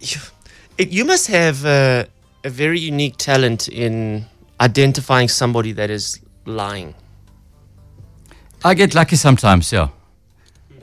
[0.00, 0.18] you,
[0.78, 2.04] it, you must have uh,
[2.44, 4.26] a very unique talent in
[4.60, 6.94] identifying somebody that is lying.
[8.64, 9.88] I get lucky sometimes, yeah,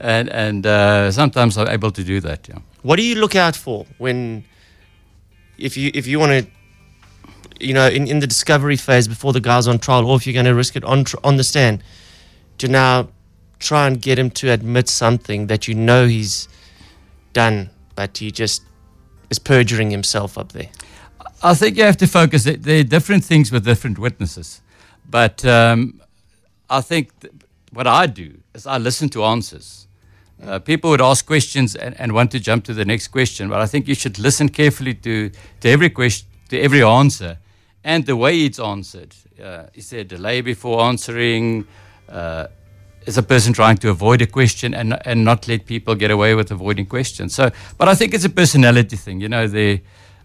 [0.00, 2.48] and and uh, sometimes I'm able to do that.
[2.48, 2.58] Yeah.
[2.82, 4.44] What do you look out for when,
[5.58, 9.40] if you if you want to, you know, in, in the discovery phase before the
[9.40, 11.82] guy's on trial, or if you're going to risk it on on the stand,
[12.58, 13.08] to now
[13.60, 16.48] try and get him to admit something that you know he's
[17.32, 18.62] done, but he just
[19.30, 20.68] is perjuring himself up there.
[21.42, 22.44] I think you have to focus.
[22.44, 24.60] There are different things with different witnesses,
[25.08, 26.00] but um,
[26.68, 27.32] I think th-
[27.72, 29.81] what I do is I listen to answers.
[30.44, 33.60] Uh, people would ask questions and, and want to jump to the next question, but
[33.60, 37.38] I think you should listen carefully to, to every question, to every answer,
[37.84, 39.14] and the way it's answered.
[39.42, 41.66] Uh, is there a delay before answering?
[42.08, 42.46] Uh,
[43.06, 46.34] is a person trying to avoid a question and and not let people get away
[46.34, 47.34] with avoiding questions?
[47.34, 49.20] So, but I think it's a personality thing.
[49.20, 49.80] You know, the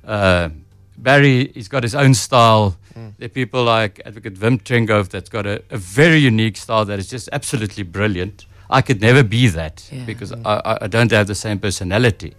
[0.05, 0.49] uh,
[0.97, 2.77] Barry, he's got his own style.
[3.17, 7.07] There are people like Advocate Wim that's got a, a very unique style that is
[7.07, 8.45] just absolutely brilliant.
[8.69, 10.05] I could never be that Yeah.
[10.05, 12.33] because I, I- I don't have the same personality.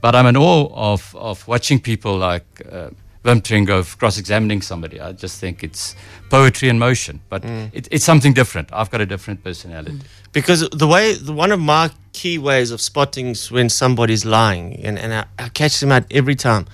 [0.00, 2.90] But I'm in awe of, of watching people like uh,
[3.24, 5.00] Wim Trengove cross-examining somebody.
[5.00, 5.94] I just think it's
[6.28, 8.68] poetry in motion, but it, it's something different.
[8.72, 10.00] I've got a different personality.
[10.32, 14.98] Because the way, the, one of my key ways of spotting when somebody's lying, and,
[14.98, 16.66] and I, I catch them out every time,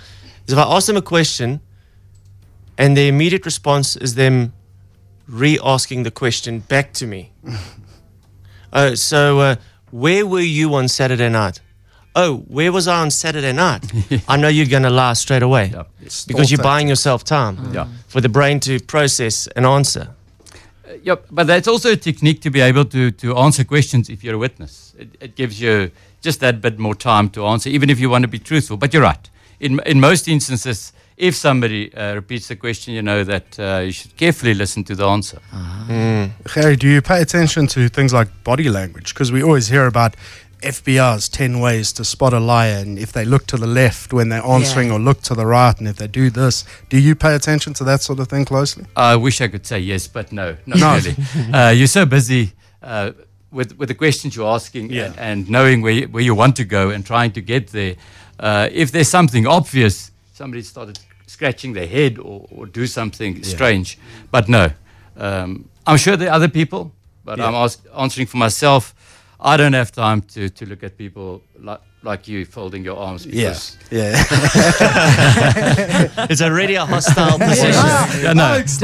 [0.46, 1.60] is if I ask them a question
[2.78, 4.54] and the immediate response is them
[5.26, 7.30] re asking the question back to me.
[8.72, 9.56] uh, so, uh,
[9.90, 11.60] where were you on Saturday night?
[12.14, 13.84] Oh, where was I on Saturday night?
[14.28, 15.72] I know you're going to lie straight away
[16.26, 17.86] because you're buying yourself time Yeah.
[18.08, 20.08] for the brain to process an answer.
[21.02, 24.34] Yep, but that's also a technique to be able to, to answer questions if you're
[24.34, 24.94] a witness.
[24.98, 25.90] It, it gives you
[26.20, 28.76] just that bit more time to answer, even if you want to be truthful.
[28.76, 29.30] But you're right.
[29.60, 33.92] In, in most instances, if somebody uh, repeats the question, you know that uh, you
[33.92, 35.38] should carefully listen to the answer.
[36.54, 39.14] Harry, do you pay attention to things like body language?
[39.14, 40.14] Because we always hear about
[40.62, 44.28] FBI's 10 ways to spot a liar, and if they look to the left when
[44.28, 44.94] they're answering Yeah.
[44.94, 47.84] or look to the right, and if they do this, do you pay attention to
[47.84, 48.84] that sort of thing closely?
[48.96, 50.94] I wish I could say yes, but no, not No.
[50.96, 51.16] really.
[51.52, 52.52] uh, you're so busy
[52.82, 53.12] uh,
[53.52, 55.06] with with the questions you're asking Yeah.
[55.06, 57.94] and, and knowing where you, where you want to go and trying to get there.
[58.40, 60.98] Uh, if there's something obvious, somebody started
[61.28, 63.42] scratching their head or, or do something Yeah.
[63.44, 63.98] strange,
[64.30, 64.70] but no.
[65.16, 66.90] Um, I'm sure there are other people,
[67.24, 67.46] but Yeah.
[67.48, 68.94] I'm ask, answering for myself.
[69.40, 73.24] I don't have time to, to look at people like, like you folding your arms
[73.26, 73.54] Yeah.
[73.90, 74.16] Yeah.
[76.30, 77.84] it's already a hostile position.
[78.22, 78.54] Yeah, no.
[78.54, 78.82] Oh, it's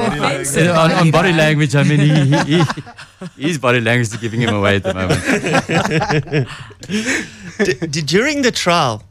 [0.58, 2.64] on, on body language, I mean, he, he, he,
[3.48, 5.20] his body language is giving him away at the moment.
[7.58, 9.02] D- did, during the trial,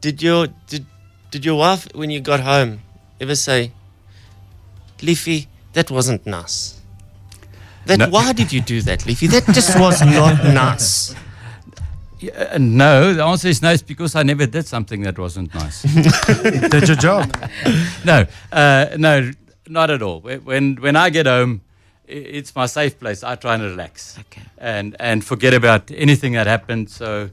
[0.00, 0.86] did your did
[1.32, 2.80] did your wife when you got home
[3.20, 3.72] ever say,
[5.02, 6.80] Leafy, that wasn't nice?
[7.86, 8.08] That No.
[8.10, 9.26] why did you do that, Leafy?
[9.26, 11.14] That just was not nice.
[12.20, 13.72] Yeah, uh, no, the answer is no.
[13.72, 15.82] It's because I never did something that wasn't nice.
[16.70, 17.34] did your job?
[18.04, 19.32] No, uh, no,
[19.68, 20.20] not at all.
[20.20, 21.62] When- When when I get home,
[22.06, 23.24] it's my safe place.
[23.24, 24.18] I try and relax
[24.58, 26.90] and and forget about anything that happened.
[26.90, 27.30] So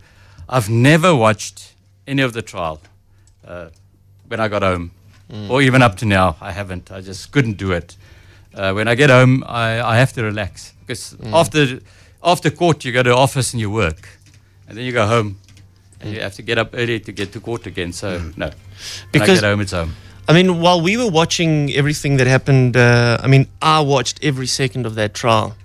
[0.48, 1.76] I've never watched
[2.08, 2.80] any of the trial
[3.48, 3.70] uh,
[4.30, 4.92] when I got home,
[5.32, 5.50] Mm.
[5.52, 6.36] or even up to now.
[6.42, 6.92] I haven't.
[6.92, 7.96] I just couldn't do it.
[8.56, 11.34] Uh, when I get home, I, I have to relax because Mm.
[11.34, 11.80] after
[12.24, 14.10] after court, you go to office and you work,
[14.68, 15.38] and then you go home.
[16.02, 17.94] And you have to get up early to get to court again.
[17.94, 18.08] So
[18.38, 18.50] no,
[19.12, 19.94] when I get home, it's home.
[20.30, 24.48] I mean, while we were watching everything that happened, uh, I mean, I watched every
[24.48, 25.56] second of that trial,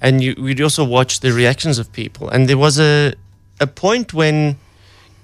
[0.00, 2.28] and you, we'd also watch the reactions of people.
[2.28, 3.14] And there was a
[3.60, 4.56] a point when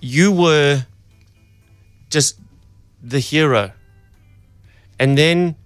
[0.01, 0.84] you were
[2.11, 2.36] just
[3.05, 3.73] the hero,
[4.99, 5.57] and then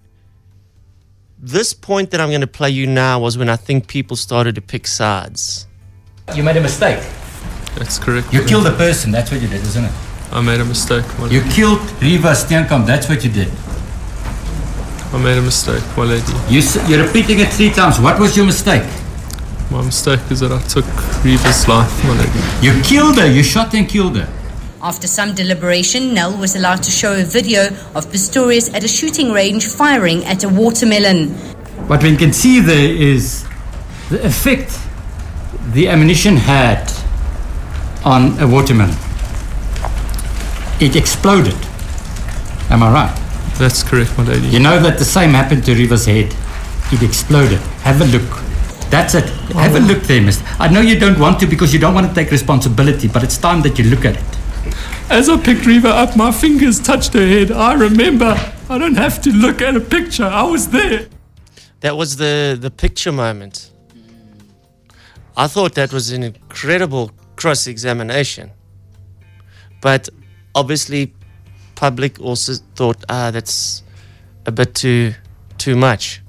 [1.37, 4.55] this point that I'm going to play you now was when I think people started
[4.55, 5.67] to pick sides.
[6.35, 7.01] You made a mistake.
[7.75, 8.33] That's correct.
[8.33, 9.11] You killed a person.
[9.11, 9.91] That's what you did, isn't it?
[10.31, 11.05] I made a mistake.
[11.17, 12.85] my You killed Reeva Steenkamp.
[12.85, 13.49] That's what you did.
[15.11, 16.33] I made a mistake, my lady.
[16.49, 17.99] You, you're repeating it three times.
[17.99, 18.83] What was your mistake?
[19.71, 20.85] My mistake is that I took
[21.23, 22.39] Reeva's life, my lady.
[22.61, 23.27] You killed her.
[23.27, 24.27] You shot and killed her.
[24.81, 27.65] After some deliberation, Nel was allowed to show a video
[27.95, 31.31] of Pistorius at a shooting range firing at a watermelon.
[31.89, 33.45] What we can see there is
[34.09, 34.79] the effect
[35.73, 36.89] the ammunition had
[38.05, 38.95] on a watermelon.
[40.79, 41.55] It exploded.
[42.69, 43.15] Am I right?
[43.57, 44.47] That's correct, my lady.
[44.47, 46.33] You know that the same happened to Reeva's head.
[46.93, 47.59] It exploded.
[47.83, 48.39] Have a look.
[48.89, 49.27] That's it.
[49.55, 49.81] Have a oh.
[49.81, 50.45] look there, mister.
[50.57, 53.37] I know you don't want to because you don't want to take responsibility, but it's
[53.37, 54.38] time that you look at it.
[55.09, 57.51] As I picked Reeva up, my fingers touched her head.
[57.51, 58.35] I remember.
[58.69, 60.25] I don't have to look at a picture.
[60.25, 61.07] I was there.
[61.81, 63.71] That was the the picture moment.
[65.35, 68.51] I thought that was an incredible cross examination,
[69.81, 70.09] but
[70.53, 71.13] obviously,
[71.75, 73.83] public also thought, ah, that's
[74.45, 75.13] a bit too
[75.57, 76.21] too much.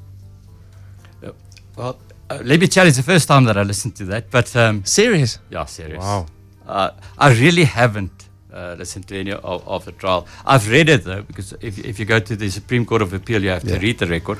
[1.76, 4.30] Well, uh, let me tell you, it's the first time that I listened to that.
[4.30, 5.38] But um, serious?
[5.50, 5.98] Yeah, serious.
[5.98, 6.26] Wow.
[6.66, 8.19] Uh, I really haven't
[8.52, 10.26] uh, to any of, of the trial.
[10.46, 13.42] I've read it though, because if, if you go to the Supreme Court of Appeal,
[13.42, 13.74] you have Yeah.
[13.74, 14.38] to read the record.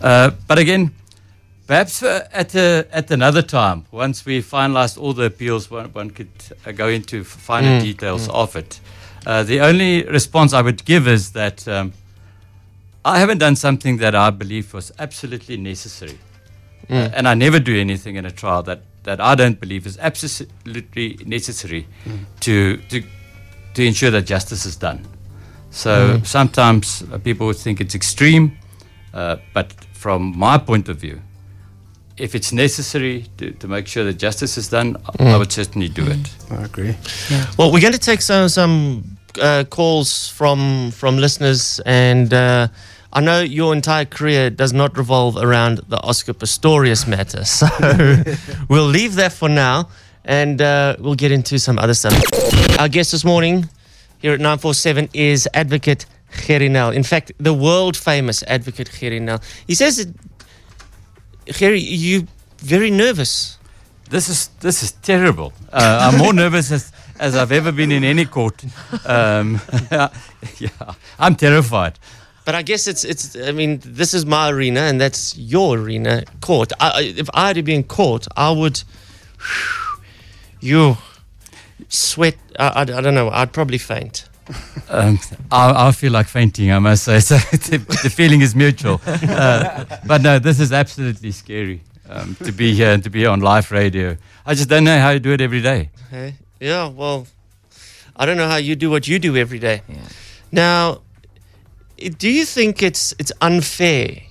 [0.00, 0.90] Uh, but again,
[1.66, 6.10] perhaps uh, at a, at another time, once we finalised all the appeals, one, one
[6.10, 6.28] could
[6.66, 8.34] uh, go into finer Mm, details mm.
[8.34, 8.80] of it.
[9.26, 11.92] Uh, the only response I would give is that um,
[13.04, 16.18] I haven't done something that I believe was absolutely necessary.
[16.88, 17.06] Mm.
[17.06, 19.98] Uh, and I never do anything in a trial that, that I don't believe is
[19.98, 22.18] absolutely necessary Mm.
[22.40, 23.02] to, to,
[23.74, 24.98] to ensure that justice is done.
[25.70, 26.26] So Mm.
[26.26, 28.50] sometimes uh, people would think it's extreme,
[29.12, 31.20] uh, but from my point of view,
[32.16, 35.38] if it's necessary to, to make sure that justice is done, I- I Mm.
[35.38, 36.30] would certainly do it.
[36.50, 36.94] I agree.
[37.56, 39.04] Well, we're going to take some some
[39.42, 42.68] uh, calls from from listeners, and uh,
[43.12, 47.44] I know your entire career does not revolve around the Oscar Pistorius matter.
[47.58, 47.66] So
[48.68, 49.88] we'll leave that for now,
[50.24, 52.14] and uh, we'll get into some other stuff.
[52.78, 53.68] Our guest this morning
[54.20, 56.06] here at 947 is Advocate
[56.46, 56.90] Gerrie Nel.
[56.90, 59.40] In fact, the world famous Advocate Gerrie Nel.
[59.66, 60.06] He says,
[61.46, 62.26] Gerrie, you
[62.58, 63.58] very nervous.
[64.10, 65.52] This is this is terrible.
[65.72, 68.64] Uh, I'm more nervous as, as I've ever been in any court.
[69.06, 69.60] Um,
[69.90, 71.98] yeah, I'm terrified.
[72.44, 73.36] But I guess it's it's.
[73.36, 76.72] I mean, this is my arena, and that's your arena, court.
[76.78, 78.82] I, if I had to be in court, I would.
[80.60, 80.96] You
[81.88, 82.36] sweat.
[82.58, 83.30] I, I, I don't know.
[83.30, 84.28] I'd probably faint.
[84.90, 85.18] Um,
[85.50, 87.20] I, I feel like fainting, I must say.
[87.20, 89.00] So the, the feeling is mutual.
[89.06, 93.40] Uh, but no, this is absolutely scary um, to be here and to be on
[93.40, 94.16] live radio.
[94.46, 95.90] I just don't know how you do it every day.
[96.08, 96.34] Okay.
[96.60, 96.88] Yeah.
[96.88, 97.26] Well,
[98.16, 99.82] I don't know how you do what you do every day.
[100.52, 101.00] Now,
[102.18, 104.22] do you think it's it's unfair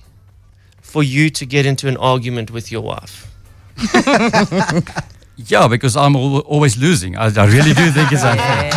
[0.80, 3.30] for you to get into an argument with your wife?
[5.36, 7.16] Yeah, because I'm always losing.
[7.16, 8.70] I, I really do think it's unfair.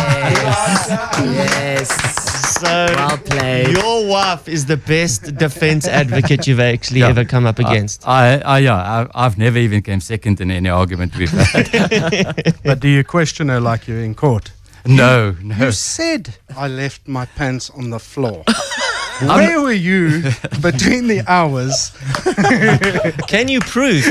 [1.32, 2.18] Yes.
[2.60, 3.76] So well played.
[3.76, 8.06] Your wife is the best defense advocate you've actually ever come up against.
[8.06, 12.60] I, I, yeah, I, I've never even came second in any argument we've had.
[12.64, 14.50] but do you question her like you're in court?
[14.84, 15.66] no, no.
[15.66, 18.44] You said I left my pants on the floor.
[19.20, 20.22] Where were you
[20.62, 21.90] between the hours?
[23.26, 24.04] Can you prove?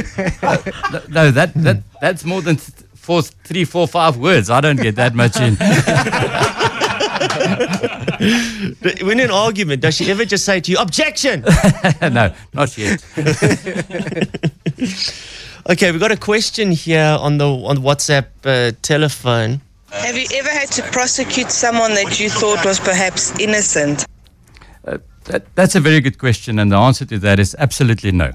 [1.10, 4.50] no, that, that that's more than th- four, three, four, five words.
[4.50, 5.56] I don't get that much in.
[9.06, 11.42] when in an argument, does she ever just say to you, objection?
[12.02, 13.04] no, not yet.
[15.70, 19.62] okay, we've got a question here on the on WhatsApp uh, telephone.
[19.92, 24.06] Have you ever had to prosecute someone that you thought was perhaps innocent?
[24.88, 28.32] Uh, that, that's a very good question, and the answer to that is absolutely no.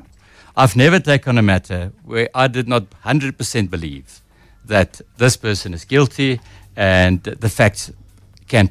[0.56, 4.20] I've never taken a matter where I did not 100% believe
[4.66, 6.40] that this person is guilty
[6.76, 7.90] and the facts
[8.48, 8.70] can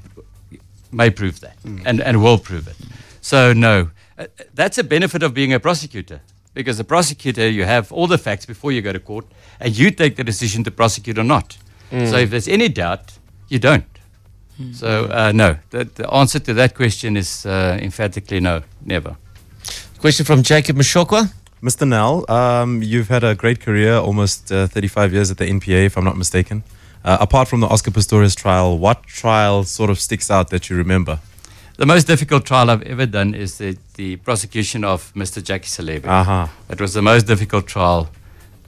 [0.91, 2.75] may prove that and, and will prove it.
[3.21, 6.19] So, no, Uh, that's a benefit of being a prosecutor
[6.53, 9.25] because a prosecutor, you have all the facts before you go to court
[9.59, 11.57] and you take the decision to prosecute or not.
[11.91, 12.09] Mm.
[12.09, 13.05] So, if there's any doubt,
[13.49, 13.90] you don't.
[14.73, 19.15] So, uh, no, the, the answer to that question is uh, emphatically no, never.
[19.99, 21.31] Question from Jacob Mashokwa.
[21.61, 21.87] Mr.
[21.87, 25.95] Nel, um, you've had a great career, almost uh, 35 years at the NPA, if
[25.97, 26.63] I'm not mistaken.
[27.03, 30.75] Uh, apart from the Oscar Pistorius trial, what trial sort of sticks out that you
[30.75, 31.19] remember?
[31.77, 35.43] The most difficult trial I've ever done is the, the prosecution of Mr.
[35.43, 36.05] Jackie Selebi.
[36.05, 36.51] Aha.
[36.69, 38.09] It was the most difficult trial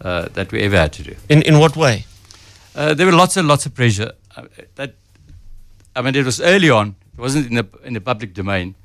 [0.01, 1.15] uh, that we ever had to do.
[1.29, 2.05] In in what way?
[2.75, 4.11] Uh, there were lots and lots of pressure.
[4.35, 4.95] Uh, that,
[5.95, 6.95] I mean, it was early on.
[7.17, 8.75] It wasn't in the in the public domain,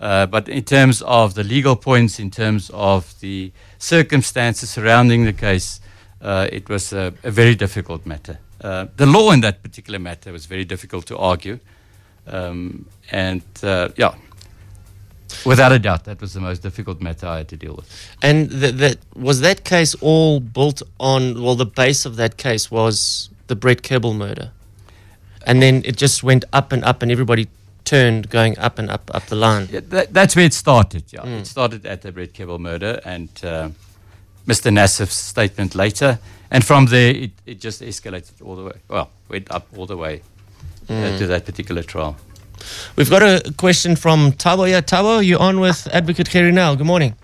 [0.00, 5.32] uh, but in terms of the legal points, in terms of the circumstances surrounding the
[5.32, 5.80] case,
[6.20, 8.38] uh, it was a, a very difficult matter.
[8.60, 11.58] Uh, the law in that particular matter was very difficult to argue,
[12.26, 14.14] um, and uh, yeah,
[15.44, 17.88] without a doubt, that was the most difficult matter I had to deal with.
[18.22, 21.42] And th- that was that case all built on.
[21.42, 24.50] Well, the base of that case was the Brett Kebble murder,
[25.48, 27.48] and then it just went up and up, and everybody
[27.84, 29.66] turned going up and up up the line.
[29.72, 31.04] Yeah, that, that's where it started.
[31.12, 33.70] Yeah, it started at the Brett Kebble murder and uh,
[34.46, 34.70] Mr.
[34.72, 36.18] Nassif's statement later,
[36.50, 38.76] and from there it, it just escalated all the way.
[38.88, 40.22] Well, went up all the way
[40.88, 41.18] uh, Mm.
[41.18, 42.16] to that particular trial.
[42.96, 44.68] We've got a question from Tabo.
[44.68, 46.74] Yeah, Tabo, you're on with Advocate Kerry now.
[46.74, 47.14] Good morning.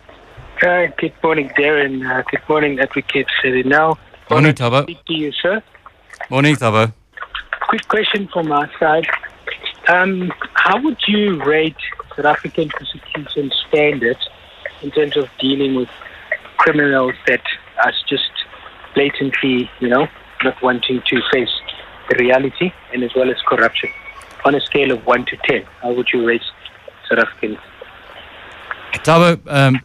[0.62, 2.04] Uh, good morning, Darren.
[2.08, 3.26] Uh, good morning, Advocate
[3.66, 3.98] Now,
[4.30, 4.82] Morning, Tabo.
[4.84, 5.62] Speak to you, sir.
[6.30, 6.92] Morning, Tabo.
[7.68, 9.06] Quick question from our side.
[9.88, 11.76] Um, how would you rate
[12.16, 14.28] South African prosecution standards
[14.82, 15.88] in terms of dealing with
[16.58, 17.42] criminals that
[17.84, 18.30] are just
[18.94, 20.06] blatantly, you know,
[20.42, 21.50] not wanting to face
[22.08, 23.90] the reality and as well as corruption?
[24.44, 26.42] On a scale of 1 to 10, how would you rate
[27.08, 27.58] South African
[29.04, 29.80] Tabo, um,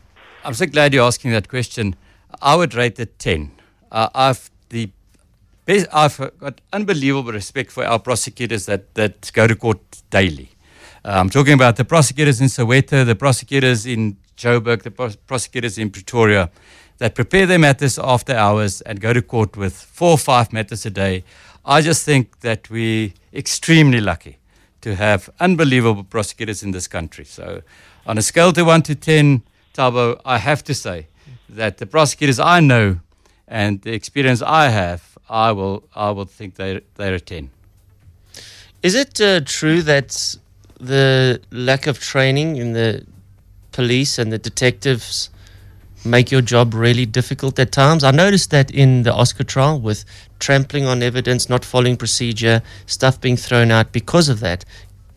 [0.46, 1.96] I'm so glad you're asking that question.
[2.42, 3.52] I would rate it 10.
[3.92, 4.50] Uh, I've
[5.70, 10.50] I've got unbelievable respect for our prosecutors that, that go to court daily.
[11.06, 15.78] Uh, I'm talking about the prosecutors in Soweto, the prosecutors in Joburg, the pros- prosecutors
[15.78, 16.50] in Pretoria
[16.98, 20.88] that prepare their matters after hours and go to court with four or five matters
[20.88, 21.24] a day.
[21.64, 24.40] I just think that we're extremely lucky
[24.82, 27.26] to have unbelievable prosecutors in this country.
[27.26, 27.62] So,
[28.08, 29.44] on a scale to 1 to 10,
[29.76, 31.08] Tabo, I have to say
[31.48, 33.02] that the prosecutors I know
[33.50, 37.50] and the experience I have, I will, I will think they're, they're a 10.
[38.84, 40.38] Is it uh, true that
[40.80, 43.06] the lack of training in the
[43.72, 45.30] police and the detectives
[46.06, 48.04] make your job really difficult at times?
[48.04, 50.06] I noticed that in the Oscar trial with
[50.38, 54.64] trampling on evidence, not following procedure, stuff being thrown out because of that,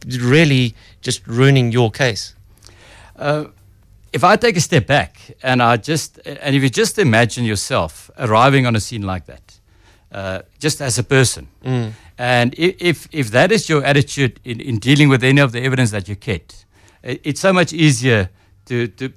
[0.07, 2.35] really just ruining your case.
[3.16, 3.45] Uh,
[4.13, 8.11] if I take a step back and I just, and if you just imagine yourself
[8.19, 9.59] arriving on a scene like that,
[10.13, 11.93] uh, just as a person, Mm.
[12.19, 15.91] and if, if that is your attitude in, in dealing with any of the evidence
[15.93, 16.65] that you get,
[17.03, 18.29] it's so much easier
[18.67, 19.13] to, to,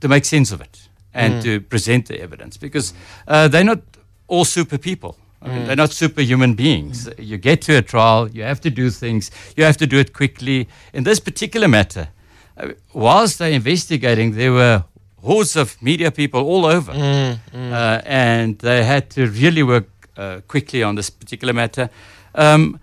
[0.00, 1.42] to make sense of it and Mm.
[1.42, 2.92] to present the evidence because
[3.28, 3.80] uh, they're not
[4.28, 5.16] all super people.
[5.42, 5.66] I mean, Mm.
[5.66, 7.08] they're not superhuman beings.
[7.18, 10.12] You get to a trial, you have to do things, you have to do it
[10.12, 10.68] quickly.
[10.92, 12.08] In this particular matter,
[12.92, 14.84] whilst they're investigating, there were
[15.22, 16.92] hordes of media people all over.
[16.92, 19.84] Mm, Uh, and they had to really work
[20.16, 21.88] uh, quickly on this particular matter.
[22.34, 22.78] Um,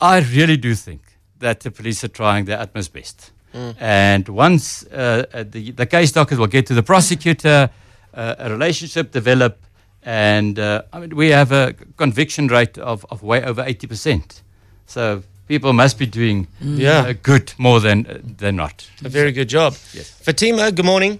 [0.00, 1.00] I really do think
[1.40, 3.32] that the police are trying their utmost best.
[3.54, 3.74] Mm.
[3.80, 7.70] And once uh, uh, the, the case docket will get to the prosecutor,
[8.14, 9.56] uh, a relationship develop,
[10.02, 14.42] and uh, I mean, we have a conviction rate of, of way over 80%.
[14.86, 16.78] So people must be doing Mm.
[16.78, 17.00] Yeah.
[17.08, 18.86] uh, good more than, uh, than not.
[19.04, 19.72] A very good job.
[19.94, 20.10] Yes.
[20.22, 21.18] Fatima, good morning.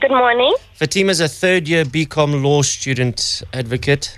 [0.00, 0.54] Good morning.
[0.74, 4.16] Fatima's a third year BCom law student advocate.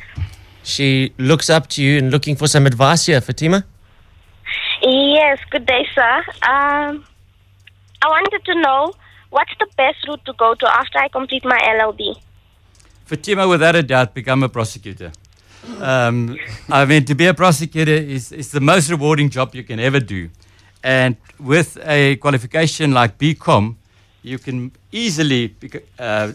[0.63, 3.65] She looks up to you and looking for some advice here, Fatima.
[4.83, 6.17] Yes, good day, sir.
[6.43, 7.05] Um,
[8.03, 8.93] I wanted to know
[9.31, 12.15] what's the best route to go to after I complete my LLB.
[13.05, 15.13] Fatima, without a doubt, become a prosecutor.
[15.81, 16.39] Um,
[16.69, 20.01] I mean, to be a prosecutor is, is the most rewarding job you can ever
[20.01, 20.31] do.
[20.83, 23.77] And with a qualification like BCom,
[24.23, 25.55] you can easily
[25.99, 26.33] uh,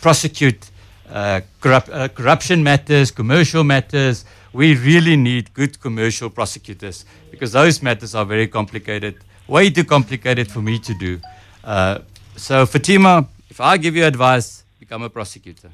[0.00, 0.70] prosecute
[1.10, 4.24] uh, uh, corruption matters, commercial matters.
[4.52, 9.16] We really need good commercial prosecutors because those matters are very complicated,
[9.46, 11.20] way too complicated for me to do.
[11.64, 12.00] Uh,
[12.36, 15.70] so, Fatima, if I give you advice, become a prosecutor.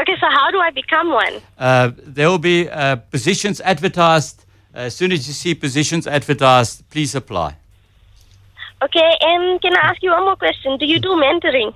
[0.00, 1.42] Okay, so how do I become one?
[1.58, 4.46] Uh, there will be uh, positions advertised.
[4.72, 7.56] As soon as you see positions advertised, please apply.
[8.82, 10.78] Okay, and can I ask you one more question?
[10.78, 11.74] Do you do mentoring?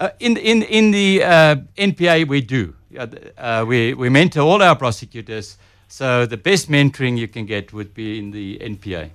[0.00, 2.74] Uh, in in in the uh, NPA, we do.
[2.96, 5.58] Uh, we we mentor all our prosecutors.
[5.86, 9.10] So the best mentoring you can get would be in the NPA.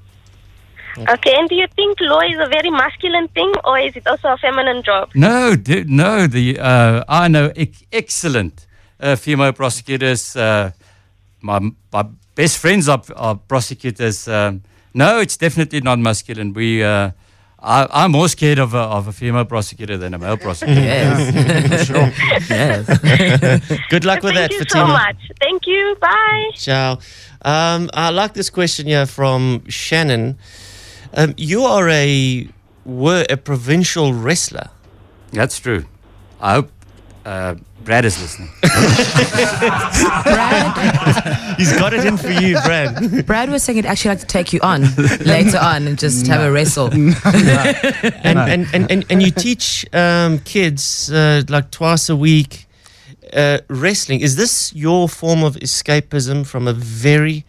[0.98, 4.30] Okay, and do you think law is a very masculine thing or is it also
[4.30, 5.10] a feminine job?
[5.16, 6.28] No, d- no.
[6.28, 8.68] The uh, I know ex- excellent
[9.00, 10.36] uh, female prosecutors.
[10.36, 10.72] Uh,
[11.42, 11.60] my
[11.92, 14.28] my best friends are, are prosecutors.
[14.28, 14.62] Um,
[14.94, 16.54] no, it's definitely not masculine.
[16.54, 16.84] We.
[16.84, 17.12] Uh,
[17.66, 20.82] I, I'm more scared of a, of a female prosecutor than a male prosecutor.
[20.84, 21.70] Yes.
[21.70, 22.12] For sure.
[22.50, 23.80] Yes.
[23.90, 24.86] Good luck with Thank that, you Fatima.
[24.86, 25.16] so much.
[25.40, 25.96] Thank you.
[26.02, 26.50] Bye.
[26.56, 27.00] Ciao.
[27.42, 30.38] Um, I like this question here from Shannon.
[31.16, 32.48] Um, you are a
[32.86, 34.70] were a provincial wrestler.
[35.32, 35.86] That's true.
[36.42, 36.72] I hope
[37.26, 38.50] uh, Brad is listening.
[40.24, 43.26] Brad, he's got it in for you, Brad.
[43.26, 44.82] Brad was saying he'd actually like to take you on
[45.26, 46.92] later on and just have a wrestle.
[46.92, 47.16] and,
[48.24, 52.68] and, and, and, and you teach um, kids uh, like twice a week
[53.34, 54.22] uh, wrestling.
[54.22, 57.46] Is this your form of escapism from a very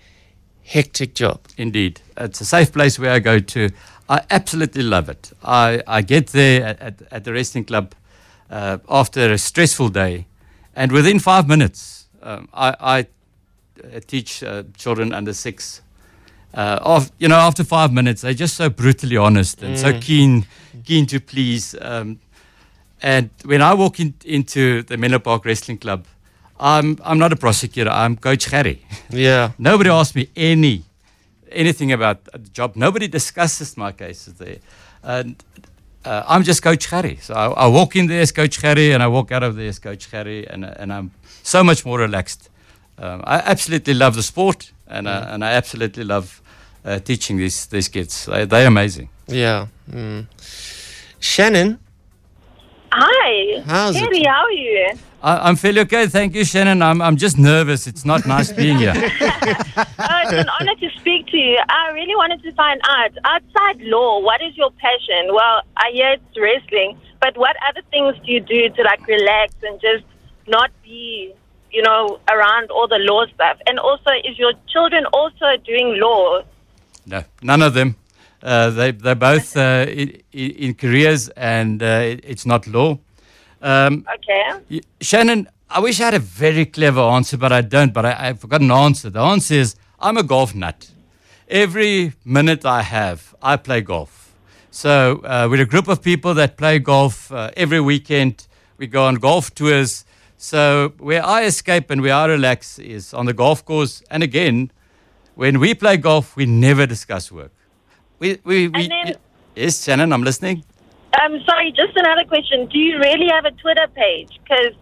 [0.64, 1.40] hectic job?
[1.56, 2.00] Indeed.
[2.16, 3.68] It's a safe place where I go to.
[4.08, 5.32] I absolutely love it.
[5.42, 7.94] I, I get there at, at, at the wrestling club
[8.50, 10.26] uh, after a stressful day,
[10.76, 13.00] and within five minutes, um, I, I
[13.82, 15.80] uh, teach uh, children under six.
[16.52, 20.00] Uh, of, you know, after five minutes, they're just so brutally honest and so Mm.
[20.00, 20.46] keen,
[20.84, 21.74] keen to please.
[21.80, 22.20] Um,
[23.02, 26.04] and when I walk in, into the Menlo Park Wrestling Club,
[26.58, 27.90] I'm I'm not a prosecutor.
[27.90, 28.78] I'm Coach Harry.
[29.10, 29.50] Yeah.
[29.58, 30.82] Nobody asked me any
[31.52, 32.76] anything about the job.
[32.76, 34.58] Nobody discusses my cases there.
[35.02, 35.36] And
[36.04, 37.18] uh, I'm just Coach Harry.
[37.20, 39.68] So I, I walk in there as Coach Harry, and I walk out of there
[39.68, 41.10] as Coach Harry, and and I'm
[41.42, 42.50] so much more relaxed.
[42.98, 46.42] Um, I absolutely love the sport, and uh, and I absolutely love
[46.84, 48.26] uh, teaching these these kids.
[48.26, 49.08] They, they're amazing.
[49.28, 49.66] Yeah.
[49.90, 50.26] Mm.
[51.20, 51.78] Shannon,
[53.66, 53.72] Hi.
[53.72, 54.00] How's it?
[54.00, 54.92] Harry, how are you?
[55.22, 56.82] I, I'm fairly okay, thank you, Shannon.
[56.82, 57.86] I'm I'm just nervous.
[57.86, 58.94] It's not nice being here.
[60.06, 61.58] Oh, it's an honor to speak to you.
[61.68, 65.32] I really wanted to find out outside law, what is your passion?
[65.32, 69.54] Well, I hear it's wrestling, but what other things do you do to like relax
[69.62, 70.04] and just
[70.46, 71.32] not be,
[71.72, 73.58] you know, around all the law stuff?
[73.66, 76.42] And also, is your children also doing law?
[77.06, 77.96] No, none of them.
[78.42, 82.98] Uh, they they're both uh, in, in careers, and uh, it's not law.
[83.64, 84.80] Um, Okay.
[85.00, 87.92] Shannon, I wish I had a very clever answer, but I don't.
[87.92, 89.10] But I, I forgot an answer.
[89.10, 90.90] The answer is I'm a golf nut.
[91.48, 94.32] Every minute I have, I play golf.
[94.70, 98.46] So uh, we're a group of people that play golf uh, every weekend.
[98.78, 100.04] We go on golf tours.
[100.36, 104.02] So where I escape and where I relax is on the golf course.
[104.10, 104.70] And again,
[105.36, 107.52] when we play golf, we never discuss work.
[108.18, 109.14] We, we, we, then-
[109.54, 110.64] yes, Shannon, I'm listening.
[111.22, 112.66] Um, sorry, just another question.
[112.66, 114.30] Do you really have a Twitter page?
[114.42, 114.72] Because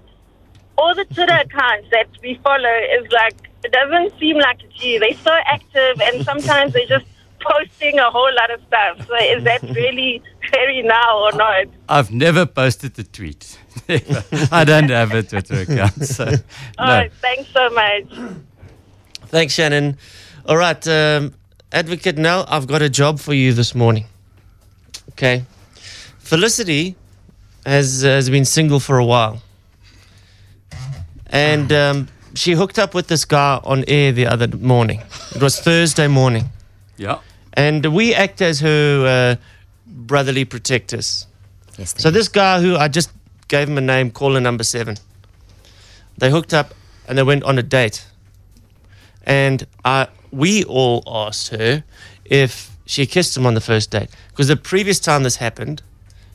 [0.79, 4.99] all the Twitter accounts that we follow is like, it doesn't seem like it's you.
[5.01, 7.07] They're so active and sometimes they're just
[7.41, 9.07] posting a whole lot of stuff.
[9.07, 11.67] So is that really very now or not?
[11.89, 13.59] I've never posted a tweet.
[14.53, 16.05] I don't have a Twitter account.
[16.05, 16.33] So,
[16.79, 17.09] Oh, no.
[17.21, 18.05] thanks so much.
[19.27, 19.97] Thanks, Shannon.
[20.47, 21.35] All right, um,
[21.73, 24.07] Advocate Nel, I've got a job for you this morning.
[25.11, 25.45] Okay.
[26.33, 26.97] Felicity
[27.67, 29.43] has, has been single for a while.
[31.27, 35.03] And um, she hooked up with this guy on air the other morning.
[35.37, 36.47] It was Thursday morning.
[36.97, 37.19] Yeah.
[37.53, 39.45] And we act as her uh,
[39.87, 41.27] brotherly protectors.
[41.77, 41.97] Yes.
[41.99, 43.11] So this guy who I just
[43.49, 44.97] gave him a name, caller number seven.
[46.17, 46.73] They hooked up
[47.07, 48.07] and they went on a date.
[49.25, 51.85] And I, we all asked her
[52.25, 54.09] if she kissed him on the first date.
[54.31, 55.83] Because the previous time this happened,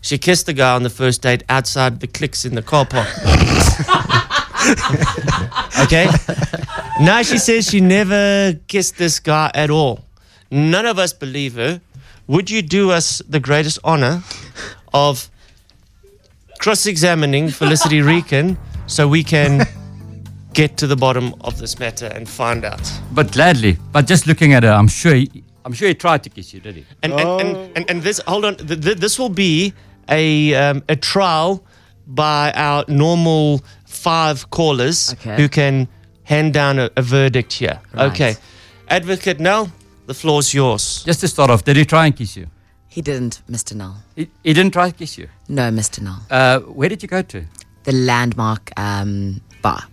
[0.07, 3.09] she kissed the guy on the first date outside the clicks in the car park.
[5.83, 6.07] okay?
[7.01, 10.05] Now she says she never kissed this guy at all.
[10.49, 11.81] None of us believe her.
[12.27, 14.23] Would you do us the greatest honor
[14.93, 15.29] of
[16.59, 18.55] cross examining Felicity Reekin
[18.85, 19.67] so we can
[20.53, 22.89] get to the bottom of this matter and find out?
[23.11, 23.77] But gladly.
[23.91, 26.61] But just looking at her, I'm sure he, I'm sure he tried to kiss you,
[26.61, 26.85] did he?
[27.03, 27.69] And, and, and, oh.
[27.75, 29.73] and, and this, hold on, th- th- this will be
[30.09, 31.63] a, um, a trial
[32.07, 35.35] by our normal five callers Okay.
[35.35, 35.87] who can
[36.23, 37.79] hand down a, a verdict here.
[37.93, 38.11] Right.
[38.11, 38.35] Okay.
[38.89, 39.69] Advocate Nel,
[40.05, 41.03] the floor's yours.
[41.05, 42.47] Just to start off, did he try and kiss you?
[42.87, 43.75] He didn't, Mr.
[43.75, 43.95] Null.
[44.15, 45.27] He, he didn't try to kiss you.
[45.49, 46.01] No, Mr.
[46.01, 46.19] Null.
[46.31, 47.43] Uh, where did you go to?
[47.83, 49.83] The landmark um, bar.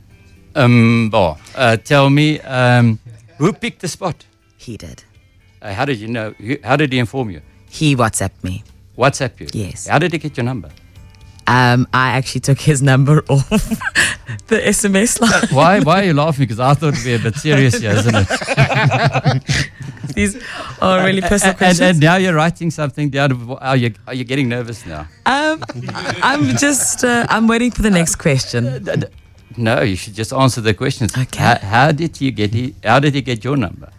[0.55, 1.37] Um, bar.
[1.55, 2.99] Uh, tell me, um,
[3.39, 4.25] who picked the spot?
[4.57, 5.03] He did.
[5.61, 6.35] Uh, how did you know?
[6.63, 7.43] How did he inform you?
[7.69, 8.63] He WhatsApped me.
[8.99, 9.47] WhatsApp you?
[9.53, 9.87] Yes.
[9.89, 10.71] How did he get your number?
[11.47, 13.49] Um, I actually took his number off
[14.49, 15.49] the SMS line.
[15.55, 15.81] why?
[15.81, 16.45] Why are you laughing?
[16.45, 19.43] Because I thought it'd be a bit serious here, isn't it?
[20.15, 20.37] These
[20.81, 21.81] are really personal And- questions.
[21.81, 23.57] And, and now you're writing something down.
[23.61, 25.07] Are you, are you getting nervous now?
[25.27, 25.63] Um,
[26.23, 28.83] I'm just, uh, I'm waiting for the next question.
[29.57, 31.17] No, you should just answer the questions.
[31.17, 31.39] Okay.
[31.43, 32.55] How, how did you get?
[32.55, 33.91] He, how did he get your number?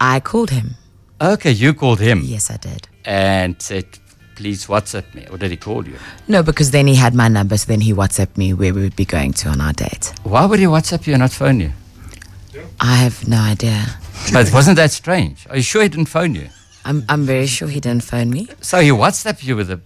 [0.00, 0.74] I called him.
[1.20, 2.22] Okay, you called him.
[2.24, 2.88] Yes, I did.
[3.04, 3.86] And said,
[4.36, 5.96] "Please WhatsApp me," or did he call you?
[6.28, 8.96] No, because then he had my number, so then he WhatsApped me where we would
[8.96, 10.12] be going to on our date.
[10.24, 11.72] Why would he WhatsApp you and not phone you?
[12.80, 13.86] I have no idea.
[14.32, 15.46] But wasn't that strange?
[15.50, 16.48] Are you sure he didn't phone you?
[16.84, 18.48] I'm, I'm very sure he didn't phone me.
[18.60, 19.80] So he WhatsApp you with a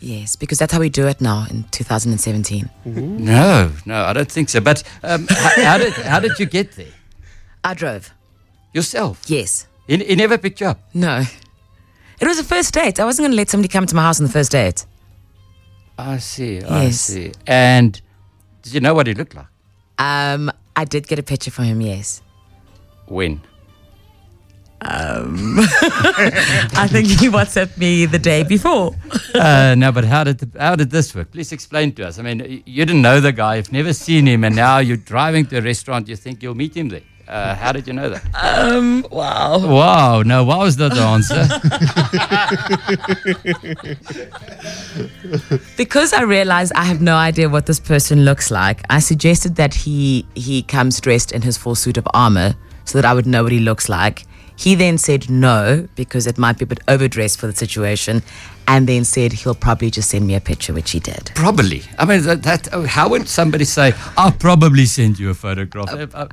[0.00, 2.70] Yes, because that's how we do it now in 2017.
[2.84, 4.60] no, no, I don't think so.
[4.60, 6.94] But um, how, how did how did you get there
[7.64, 8.12] I drove.
[8.72, 9.22] yourself?
[9.26, 9.66] Yes.
[9.88, 10.80] He, he never picked you up.
[10.94, 11.24] No.
[12.20, 12.98] It was a first date.
[13.00, 14.84] I wasn't going to let somebody come to my house on the first date.
[15.96, 16.62] I see.
[16.62, 17.00] I Yes.
[17.00, 17.32] see.
[17.46, 18.00] And
[18.62, 19.46] did you know what he looked like?
[19.98, 22.22] Um, I did get a picture from him, yes.
[23.06, 23.40] When?
[24.80, 25.58] Um,
[26.78, 28.94] I think he WhatsApped me the day before.
[29.34, 31.32] uh, no, but how did the, how did this work?
[31.32, 32.20] Please explain to us.
[32.20, 34.96] I mean, y- you didn't know the guy, you've never seen him, and now you're
[34.96, 36.06] driving to a restaurant.
[36.08, 37.02] You think you'll meet him there.
[37.28, 38.24] Uh, how did you know that?
[38.34, 39.58] Um, wow.
[39.58, 41.44] Wow, no, what was not the answer.
[45.76, 49.74] Because I realized I have no idea what this person looks like, I suggested that
[49.74, 52.54] he he comes dressed in his full suit of armor
[52.84, 54.24] so that I would know what he looks like.
[54.56, 58.22] He then said no because it might be a bit overdressed for the situation,
[58.66, 61.30] and then said he'll probably just send me a picture, which he did.
[61.34, 61.82] Probably.
[61.98, 65.92] I mean, that, that oh, how would somebody say, I'll probably send you a photograph?
[65.92, 66.28] Uh, uh,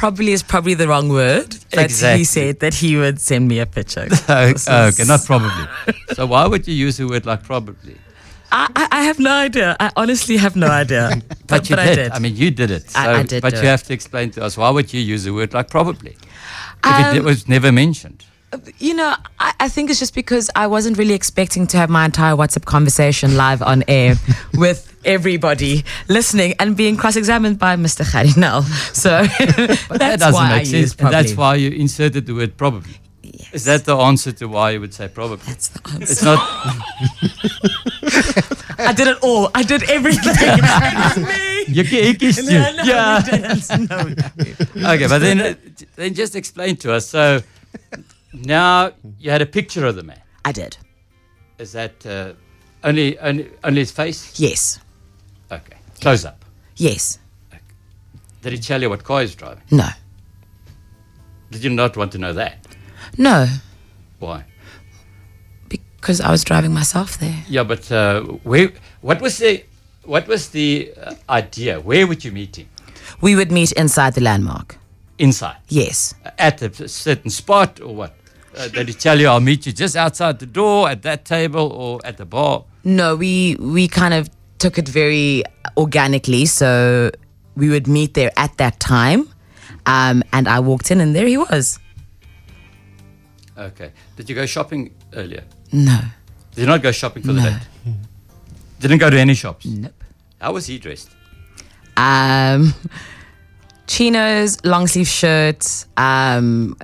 [0.00, 2.18] Probably is probably the wrong word, but Exactly.
[2.20, 4.08] he said that he would send me a picture.
[4.30, 4.54] okay,
[4.88, 5.66] okay, not probably.
[6.14, 7.96] so why would you use a word like probably?
[8.50, 9.76] I, I, have no idea.
[9.78, 11.20] I honestly have no idea.
[11.46, 11.92] But, you but did.
[11.98, 12.12] I did.
[12.12, 12.90] I mean, you did it.
[12.90, 13.64] So, I- I did But you it.
[13.76, 17.16] have to explain to us why would you use a word like probably if Um,
[17.16, 18.24] it was never mentioned.
[18.78, 22.04] You know, I, I think it's just because I wasn't really expecting to have my
[22.06, 24.14] entire WhatsApp conversation live on air
[24.54, 28.04] with everybody listening and being cross-examined by Mr.
[28.10, 28.62] Gerrie Nel.
[28.92, 30.72] So that's that doesn't why make I sense.
[30.72, 32.94] used And that's why you inserted the word probably.
[33.52, 35.44] Is that the answer to why you would say probably?
[35.46, 36.02] That's the answer.
[36.02, 36.38] It's not.
[38.78, 39.50] I did it all.
[39.54, 40.34] I did everything.
[41.68, 42.58] You, kissed you.
[42.58, 43.22] No, no, yeah.
[44.74, 45.54] No, okay, but then uh,
[45.96, 47.06] then just explain to us.
[47.08, 47.40] So
[48.32, 50.20] now you had a picture of the man.
[50.44, 50.76] I did.
[51.58, 52.32] Is that uh,
[52.82, 54.38] only, only only his face?
[54.40, 54.80] Yes.
[56.00, 56.44] Close up.
[56.76, 57.18] Yes.
[58.42, 59.62] Did he tell you what car he's driving?
[59.70, 59.88] No.
[61.50, 62.66] Did you not want to know that?
[63.18, 63.46] No.
[64.18, 64.44] Why?
[65.68, 67.44] Because I was driving myself there.
[67.48, 68.72] Yeah, but uh, where?
[69.02, 69.64] What was the
[70.04, 71.80] what was the uh, idea?
[71.80, 72.68] Where would you meet him?
[73.20, 74.78] We would meet inside the landmark.
[75.18, 75.56] Inside.
[75.68, 76.14] Yes.
[76.38, 78.14] At a certain spot or what?
[78.56, 81.70] Uh, did he tell you I'll meet you just outside the door at that table
[81.72, 82.64] or at the bar?
[82.82, 84.30] No, we we kind of
[84.60, 85.42] took it very
[85.76, 86.46] organically.
[86.46, 87.10] So
[87.56, 89.28] we would meet there at that time,
[89.86, 91.80] um, and I walked in, and there he was.
[93.58, 93.90] Okay.
[94.16, 95.42] Did you go shopping earlier?
[95.72, 95.98] No.
[96.54, 97.50] Did you not go shopping for the No.
[97.50, 97.94] date?
[98.80, 99.66] Didn't go to any shops?
[99.66, 99.92] Nope.
[100.40, 101.10] How was he dressed?
[101.96, 102.72] Um,
[103.86, 105.86] chinos, long sleeve shirts.
[105.98, 106.76] Um,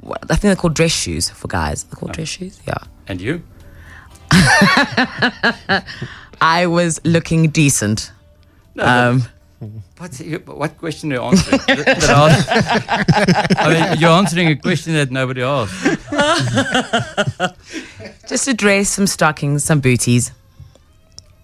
[0.00, 1.84] what, I think they're called dress shoes for guys.
[1.84, 2.60] They're called dress shoes.
[2.68, 2.76] Yeah.
[3.08, 3.42] And you?
[6.44, 8.12] I was looking decent.
[8.74, 9.22] No, um,
[9.96, 10.12] What,
[10.46, 11.60] what question are you answering?
[13.58, 15.72] I mean, you're answering a question that nobody asked.
[18.28, 20.32] just a dress, some stockings, some booties.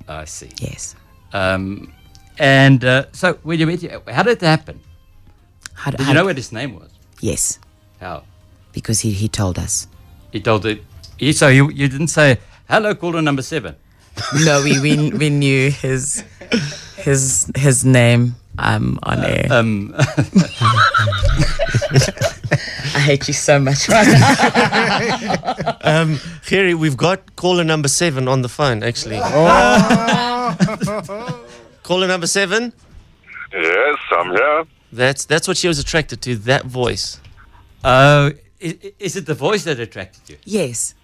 [0.07, 0.51] I see.
[0.61, 0.94] Yes.
[1.32, 1.92] Um,
[2.38, 4.80] and uh, so, when you met, how did it happen?
[5.74, 6.90] How, Did how- you know what his name was?
[7.22, 7.59] Yes,
[8.01, 8.24] How?
[8.72, 9.86] because he, he told us.
[10.32, 10.82] He told it.
[11.16, 12.38] He, so you, you didn't say,
[12.68, 13.76] hello, caller number seven.
[14.44, 16.22] No, we, we, we knew his
[16.96, 19.46] his his name um, on air.
[19.50, 19.94] Um,
[22.94, 24.06] I hate you so much right
[25.56, 25.76] now.
[25.82, 29.18] um, Gerrie, we've got caller number seven on the phone, actually.
[31.82, 32.72] caller number seven?
[33.52, 34.64] Yes, I'm here.
[34.92, 37.20] That's that's what she was attracted to, that voice.
[37.84, 40.36] Oh, is, is it the voice that attracted you?
[40.44, 40.94] yes,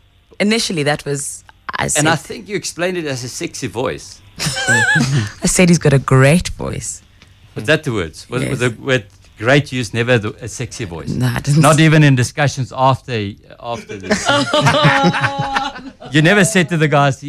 [0.41, 1.45] initially that was.
[1.77, 4.21] I said, And I think you explained it as a sexy voice.
[4.39, 7.03] I said he's got a great voice.
[7.55, 8.29] Was that the words?
[8.29, 8.71] Was, was Yes.
[8.75, 9.07] the word
[9.39, 11.09] great use never the, a sexy voice?
[11.11, 14.27] No, I didn't Not say- even in discussions after after this.
[16.13, 17.23] you never said to the guys,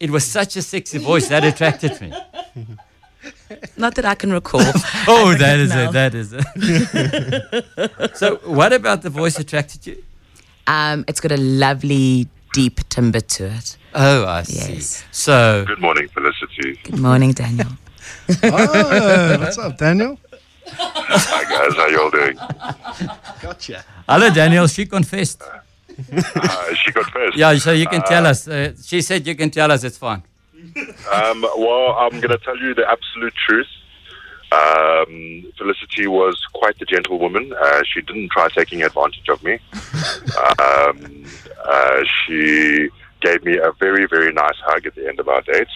[0.00, 2.12] it was such a sexy voice that attracted me.
[3.76, 4.62] Not that I can recall.
[5.08, 5.88] Oh, that is No.
[5.88, 5.92] it.
[5.92, 8.16] That is it.
[8.16, 10.02] so, what about the voice attracted you?
[10.66, 13.76] Um, it's got a lovely deep timbre to it.
[13.94, 14.74] Oh, I see.
[14.74, 15.04] Yes.
[15.10, 16.78] So, Good morning, Felicity.
[16.84, 17.68] Good morning, Daniel.
[18.44, 20.18] Oh, what's up, Daniel?
[20.68, 21.74] Hi, guys.
[21.76, 22.36] How y'all doing?
[23.42, 23.84] Gotcha.
[24.08, 24.66] hello, Daniel.
[24.66, 25.42] She confessed.
[25.42, 27.36] Uh, she got first.
[27.36, 28.48] Yeah, so you can tell Uh, us.
[28.48, 29.84] Uh, she said you can tell us.
[29.84, 30.22] It's fine.
[31.12, 33.66] Um, well, I'm going to tell you the absolute truth.
[34.52, 37.52] Um, Felicity was quite the gentlewoman.
[37.52, 39.58] Uh, she didn't try taking advantage of me.
[40.58, 41.24] Um,
[41.64, 42.88] uh, she
[43.20, 45.72] gave me a very, very nice hug at the end of our date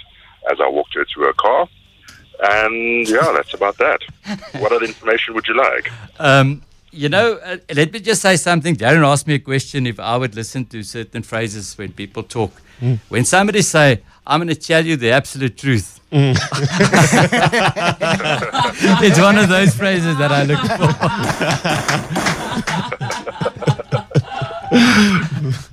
[0.51, 1.69] as I walked her to her car.
[2.43, 4.01] And yeah, that's about that.
[4.61, 5.91] What other information would you like?
[6.19, 8.77] Um, you know, uh, let me just say something.
[8.77, 12.53] Darren asked me a question if I would listen to certain phrases when people talk.
[12.81, 12.99] Mm.
[13.09, 16.37] When somebody say, "I'm going to tell you the absolute truth," Mm.
[19.03, 20.93] it's one of those phrases that I look for.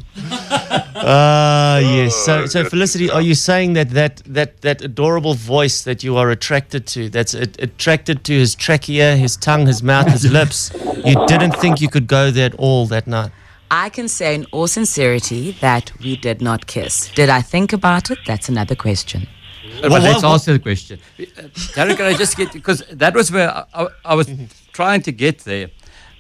[1.06, 2.16] Ah, yes.
[2.16, 6.30] So, so Felicity, are you saying that that that that adorable voice that you are
[6.30, 10.72] attracted to, that's a- attracted to his trachea, his tongue, his mouth, his lips,
[11.04, 13.32] you didn't think you could go there at all that night?
[13.76, 17.10] I can say in all sincerity that we did not kiss.
[17.16, 18.20] Did I think about it?
[18.28, 19.28] That's another question.
[19.82, 21.00] But let's answer the question.
[21.20, 21.24] Uh,
[21.76, 24.28] Darren, can I just get because that was where I, I, I was
[24.74, 25.70] trying to get there.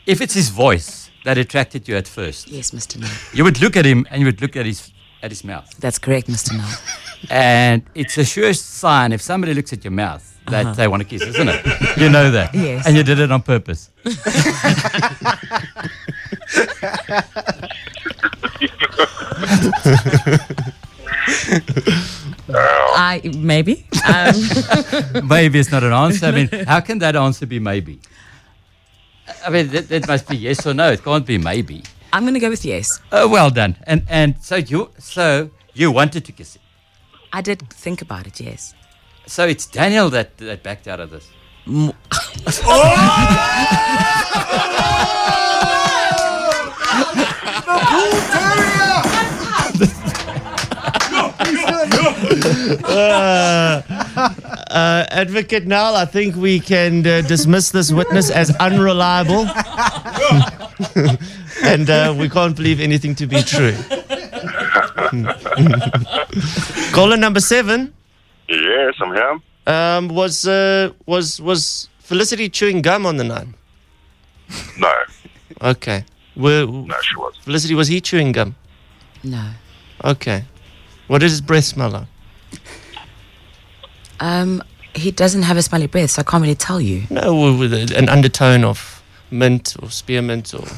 [0.07, 2.97] If it's his voice that attracted you at first, Yes, Mr.
[2.99, 3.07] No.
[3.33, 4.91] you would look at him and you would look at his
[5.21, 5.69] at his mouth.
[5.79, 6.57] That's correct, Mr.
[6.57, 6.65] No.
[7.29, 10.73] And it's a sure sign if somebody looks at your mouth that Uh-huh.
[10.75, 11.61] they want to kiss, isn't it?
[11.97, 12.53] You know that.
[12.53, 12.85] Yes.
[12.85, 13.89] And you did it on purpose.
[22.95, 23.85] I maybe.
[24.05, 26.27] Um, maybe it's not an answer.
[26.27, 27.99] I mean, how can that answer be maybe?
[29.45, 30.91] I mean, that, that must be yes or no.
[30.91, 31.83] It can't be maybe.
[32.11, 32.99] I'm going to go with yes.
[33.11, 33.77] Uh, well done.
[33.83, 36.61] And and so you so you wanted to kiss him.
[37.31, 38.39] I did think about it.
[38.39, 38.73] Yes.
[39.25, 41.29] So it's Daniel that that backed out of this.
[52.85, 53.81] Uh,
[54.69, 59.47] uh, Advocate Nel, I think we can uh, dismiss this witness as unreliable.
[61.63, 63.73] and uh, we can't believe anything to be true.
[66.93, 67.93] Caller number seven
[68.49, 69.39] Yes, I'm here.
[69.67, 73.47] um, was uh, was was Felicity chewing gum on the night.
[74.77, 74.91] No,
[75.61, 76.03] Okay.
[76.35, 77.35] Were, no, she was.
[77.41, 78.55] Felicity, was he chewing gum?
[79.23, 79.51] No.
[80.03, 80.45] Okay.
[81.07, 82.07] What does his breath smell like?
[84.19, 84.63] Um,
[84.95, 87.03] he doesn't have a smelly breath, so I can't really tell you.
[87.09, 90.65] No, with an undertone of mint or spearmint or.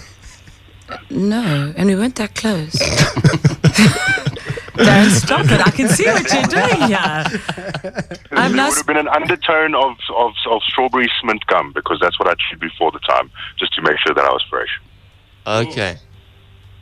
[1.10, 2.76] No, and we weren't that close.
[4.76, 5.66] Darren, stop it.
[5.66, 8.22] I can see what you're doing here.
[8.32, 11.98] I'm there now would have been an undertone of, of, of strawberry mint gum because
[12.00, 14.80] that's what I chewed before the time, just to make sure that I was fresh.
[15.48, 15.98] Okay.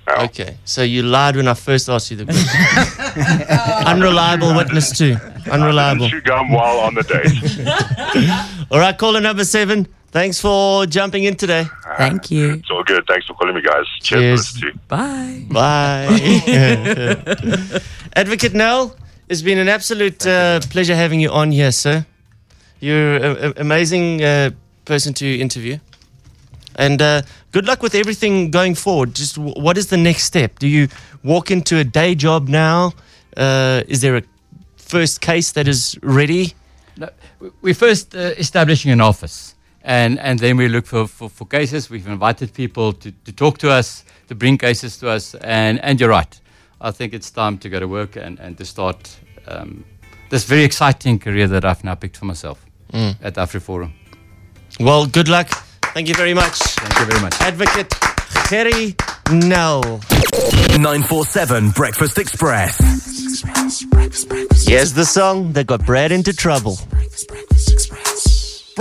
[0.07, 0.57] Okay.
[0.65, 3.87] So you lied when I first asked you the question.
[3.87, 5.15] Unreliable witness too.
[5.49, 6.09] Unreliable.
[6.09, 8.67] Chew gum while on the date.
[8.71, 9.87] All right, caller number seven.
[10.11, 11.65] Thanks for jumping in today.
[11.97, 12.53] Thank you.
[12.53, 13.03] It's all good.
[13.07, 13.85] Thanks for calling me, guys.
[13.99, 14.53] Cheers.
[14.53, 14.75] Cheers.
[14.87, 15.43] Bye.
[15.49, 16.05] Bye.
[18.15, 18.95] Advocate Nel,
[19.27, 22.05] it's been an absolute uh, pleasure having you on here, sir.
[22.79, 24.51] You're an amazing uh,
[24.85, 25.79] person to interview.
[26.75, 27.21] And uh,
[27.51, 29.13] good luck with everything going forward.
[29.15, 30.59] Just w- what is the next step?
[30.59, 30.87] Do you
[31.23, 32.93] walk into a day job now?
[33.37, 34.23] Uh, is there a
[34.77, 36.53] first case that is ready?
[36.97, 37.09] No,
[37.39, 41.45] we- we're first uh, establishing an office, and, and then we look for, for, for
[41.45, 41.89] cases.
[41.89, 45.99] We've invited people to, to talk to us, to bring cases to us, and, and
[45.99, 46.39] you're right.
[46.81, 49.17] I think it's time to go to work and, and to start
[49.47, 49.85] um,
[50.29, 53.15] this very exciting career that I've now picked for myself Mm.
[53.23, 53.91] at AfriForum.
[54.79, 55.49] Well, good luck.
[55.93, 56.57] Thank you very much.
[56.57, 57.39] Thank you very much.
[57.41, 57.93] Advocate
[58.49, 58.95] Gerrie
[59.31, 59.81] Nel.
[60.79, 62.77] 947 Breakfast Xpress.
[64.67, 66.77] Here's the song that got Brad into trouble.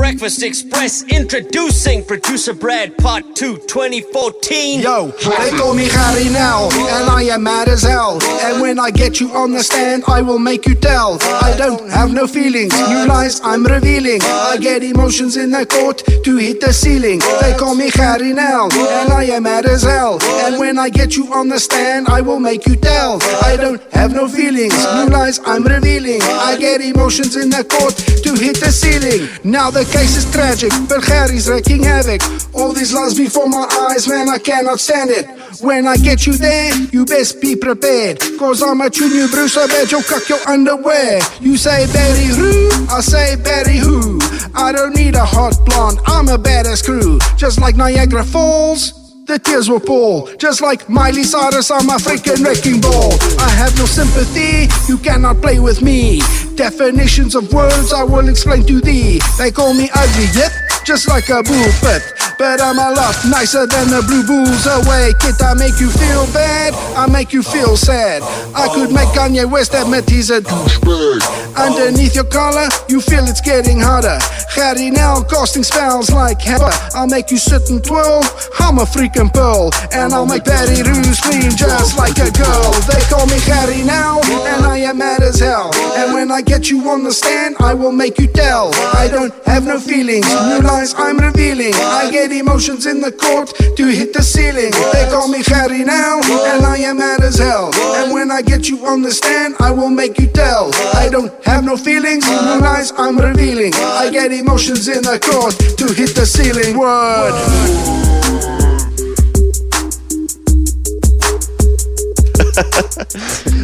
[0.02, 4.80] Breakfast Xpress introducing producer Brad Part 2 2014.
[4.80, 8.18] Yo, they call me Gerrie Nel, and I am mad as hell.
[8.42, 11.18] And when I get you on the stand, I will make you tell.
[11.22, 14.20] I don't have no feelings, new lies I'm revealing.
[14.22, 17.20] I get emotions in the court to hit the ceiling.
[17.40, 20.18] They call me Gerrie Nel, and I am mad as hell.
[20.44, 23.22] And when I get you on the stand, I will make you tell.
[23.44, 26.22] I don't have no feelings, new lies I'm revealing.
[26.22, 27.94] I get emotions in the court
[28.24, 29.28] to hit the ceiling.
[29.44, 32.22] Now the case is tragic, but Gerrie's wreaking havoc.
[32.54, 35.26] All these lies before my eyes, man, I cannot stand it.
[35.60, 38.20] When I get you there, you best be prepared.
[38.38, 41.20] Cause I'm a junior Bruce, I bet you'll cock your underwear.
[41.40, 42.70] You say Barry Roux?
[42.90, 44.18] I say Barry Roux?
[44.54, 47.18] I don't need a hot blonde, I'm a badass crew.
[47.36, 49.01] Just like Niagara Falls.
[49.24, 53.12] The tears will fall, just like Miley Cyrus, I'm a freaking wrecking ball.
[53.38, 56.20] I have no sympathy, you cannot play with me.
[56.56, 59.20] Definitions of words I will explain to thee.
[59.38, 60.50] They call me ugly, yep,
[60.84, 62.02] just like a pit.
[62.38, 65.14] But I'm a lot nicer than the blue bulls away.
[65.20, 68.22] Kid, I make you feel bad, I make you feel sad.
[68.54, 71.22] I could make Kanye West admit he's a douchebag.
[71.54, 74.18] Underneath your collar, you feel it's getting harder.
[74.54, 76.68] Gerrie Nel casting spells like hell.
[76.94, 78.24] I'll make you sit and twirl.
[78.58, 82.72] I'm a freaking pearl, and I'll make Barry Roux scream just like a girl.
[82.90, 85.70] They call me Gerrie Nel, and I am mad as hell.
[85.96, 88.74] And when I get you on the stand, I will make you tell.
[88.74, 91.74] I don't have no feelings, new lies I'm revealing.
[91.74, 94.72] I get emotions in the court to hit the ceiling.
[94.94, 96.18] They call me Gerrie Nel,
[96.50, 97.70] and I am mad as hell.
[97.98, 100.70] And when I get you on the stand, I will make you tell.
[100.94, 103.72] I don't have no feelings, new lies I'm revealing.
[103.74, 106.78] I get emotions in the court to hit the ceiling.
[106.78, 107.34] Word.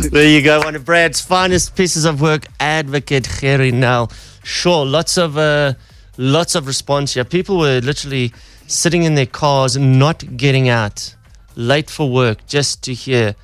[0.12, 0.61] there you go.
[0.61, 4.11] One of Brad's finest pieces of work, Advocate Gerrie Nel.
[4.42, 5.74] Sure, lots of uh,
[6.19, 7.25] lots of response here.
[7.25, 8.33] People were literally
[8.66, 11.14] sitting in their cars not getting out,
[11.57, 13.35] late for work, just to hear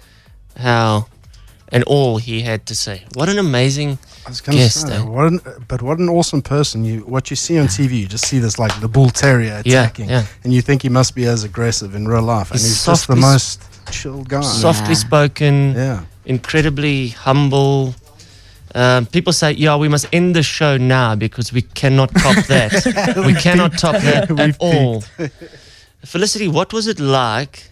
[0.58, 1.06] how
[1.70, 3.04] and all he had to say.
[3.14, 4.86] What an amazing I was guest.
[4.86, 5.00] say, eh?
[5.02, 6.84] what an, but what an awesome person!
[6.84, 10.08] You what you see on TV, you just see this like the bull terrier attacking,
[10.10, 10.26] yeah.
[10.44, 13.06] and you think he must be as aggressive in real life, and He's he's just
[13.06, 14.40] the softly most chill guy.
[14.42, 16.04] softly spoken, Yeah.
[16.26, 17.94] incredibly humble.
[18.74, 23.14] Um, people say, "Yeah, we must end the show now because we cannot top that.
[23.16, 25.04] we We cannot top that We've at all."
[26.04, 27.70] Felicity, what was it like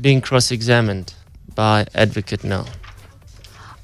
[0.00, 1.14] being cross-examined
[1.54, 2.66] by Advocate Nel?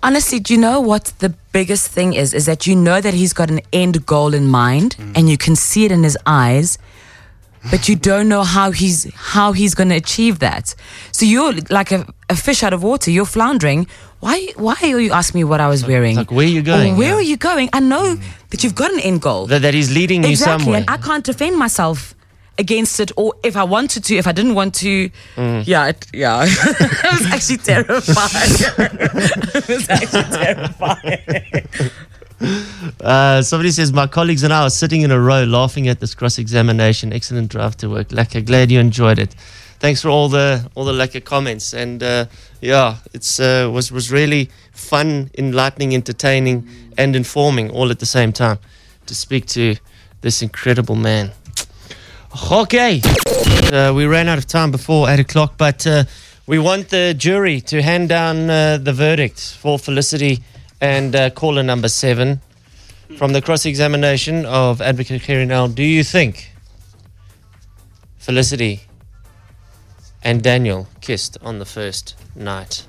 [0.02, 2.34] Honestly, do you know what the biggest thing is?
[2.34, 5.56] Is that you know that he's got an end goal in mind, and you can
[5.56, 6.78] see it in his eyes,
[7.70, 10.74] but you don't know how he's how he's going to achieve that.
[11.12, 13.10] So you're like a, a fish out of water.
[13.10, 13.86] You're floundering.
[14.20, 14.48] Why?
[14.56, 16.16] Why are you asking me what I was wearing?
[16.16, 16.96] Like, where are you Or going?
[16.96, 17.14] where Yeah.
[17.16, 17.68] are you going?
[17.72, 18.16] I know
[18.50, 19.46] that you've got an end goal.
[19.46, 20.80] That, that he's leading you exactly, somewhere.
[20.80, 22.14] and I can't defend myself.
[22.56, 25.66] against it, or if I wanted to, if I didn't want to, Mm.
[25.66, 28.54] yeah, it, yeah, it was actually terrifying.
[29.58, 31.90] it was actually terrifying.
[33.00, 36.14] Uh, somebody says, My colleagues and I are sitting in a row laughing at this
[36.14, 37.12] cross examination.
[37.12, 38.08] Excellent drive to work.
[38.08, 39.34] Laka, glad you enjoyed it.
[39.78, 41.74] Thanks for all the all the Laka comments.
[41.74, 42.26] And uh,
[42.60, 48.32] yeah, it's uh, was, was really fun, enlightening, entertaining, and informing all at the same
[48.32, 48.58] time
[49.06, 49.76] to speak to
[50.20, 51.32] this incredible man.
[52.50, 53.00] Okay.
[53.72, 56.04] Uh, we ran out of time before 8 o'clock, but uh,
[56.46, 60.42] we want the jury to hand down uh, the verdict for Felicity
[60.84, 62.42] and uh, caller number seven
[63.16, 65.68] from the cross examination of Advocate Gerrie Nel.
[65.68, 66.50] Do you think
[68.18, 68.82] Felicity
[70.22, 72.86] and Daniel kissed on the first night?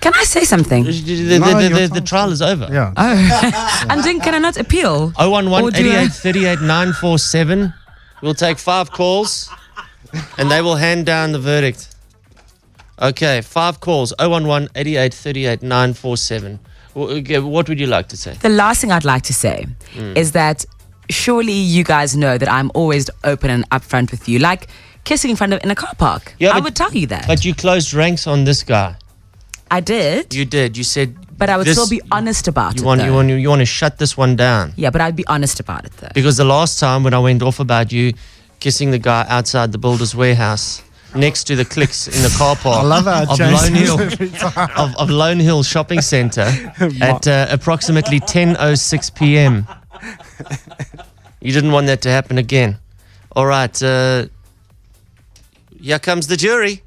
[0.00, 0.84] Can I say something?
[0.84, 2.68] The, the, the, the, the trial is over.
[2.70, 2.92] Yeah.
[2.96, 3.86] Oh.
[3.90, 5.12] and then can I not appeal?
[5.18, 7.74] 011 Or do 88 38 947.
[8.22, 9.50] We'll take five calls
[10.38, 11.88] and they will hand down the verdict.
[13.00, 16.60] Okay, five calls 011 88 38 947.
[16.94, 18.34] What would you like to say?
[18.40, 19.66] The last thing I'd like to say
[19.96, 20.16] Mm.
[20.16, 20.64] is that
[21.10, 24.68] surely you guys know that I'm always open and upfront with you, like
[25.04, 26.34] kissing in front of in a car park.
[26.38, 27.26] Yeah, I but- would tell you that.
[27.26, 28.96] But you closed ranks on this guy.
[29.70, 30.34] I did.
[30.34, 30.76] You did.
[30.76, 31.16] You said.
[31.38, 32.86] But I would this- still be honest about You it.
[32.86, 35.58] want, you want you want to shut this one down yeah, but I'd be honest
[35.58, 36.12] about it though.
[36.14, 38.12] because the last time when I went off about you
[38.60, 40.82] kissing the guy outside the builder's warehouse
[41.14, 44.00] next to the clicks in the car park I love how of Lone Hill
[44.76, 46.42] of, of Lone Hill Shopping Centre
[47.00, 49.66] at uh, approximately 10:06 p.m.
[51.40, 52.78] You didn't want that to happen again.
[53.34, 53.82] All right.
[53.82, 54.26] Uh,
[55.80, 56.82] here comes the jury.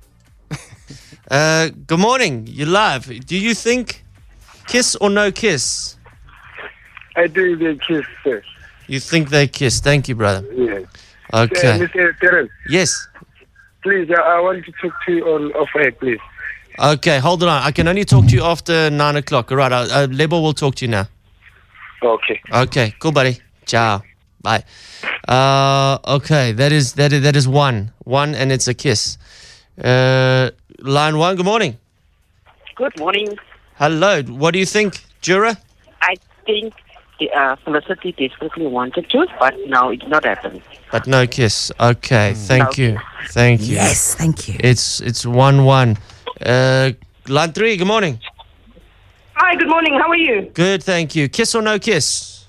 [1.30, 2.46] Uh, good morning.
[2.48, 3.26] You're live.
[3.26, 4.06] Do you think
[4.68, 5.98] kiss or no kiss?
[7.16, 8.48] I do the kiss first.
[8.88, 9.80] You think they kiss?
[9.80, 10.46] Thank you, brother.
[10.54, 10.86] Yes.
[11.34, 11.72] Okay.
[11.72, 12.20] Uh, Mr.
[12.20, 13.08] Terence, Yes.
[13.86, 16.20] Please, I, I want to talk to you on off air, please.
[16.80, 17.20] Okay.
[17.20, 17.62] Hold on.
[17.70, 19.52] I can only talk to you after nine o'clock.
[19.52, 19.72] All right.
[19.72, 21.08] Uh, uh, Lebo will talk to you now.
[22.04, 22.42] Okay.
[22.52, 22.88] Okay.
[23.00, 23.38] Cool, buddy.
[23.66, 24.02] Ciao.
[24.42, 24.64] Bye.
[25.28, 26.52] Uh, okay.
[26.52, 29.18] That is that is that is one one, and it's a kiss.
[29.82, 31.36] Uh, line one.
[31.38, 31.78] Good morning.
[32.76, 33.38] Good morning.
[33.76, 34.22] Hello.
[34.24, 35.58] What do you think, Jura?
[36.02, 36.16] I
[36.46, 36.74] think
[37.20, 40.64] the, uh, Felicity desperately wanted to, but now it's not happening.
[40.92, 41.72] But no kiss.
[41.80, 42.34] Okay.
[42.36, 42.84] Thank No.
[42.84, 43.00] you.
[43.30, 43.76] Thank you.
[43.76, 44.56] Yes, thank you.
[44.60, 45.98] It's it's one one.
[46.42, 46.92] Uh,
[47.28, 47.76] line three.
[47.78, 48.20] Good morning.
[49.36, 49.94] Hi, good morning.
[50.00, 50.50] How are you?
[50.54, 50.84] Good.
[50.84, 51.28] Thank you.
[51.28, 52.46] Kiss or no kiss?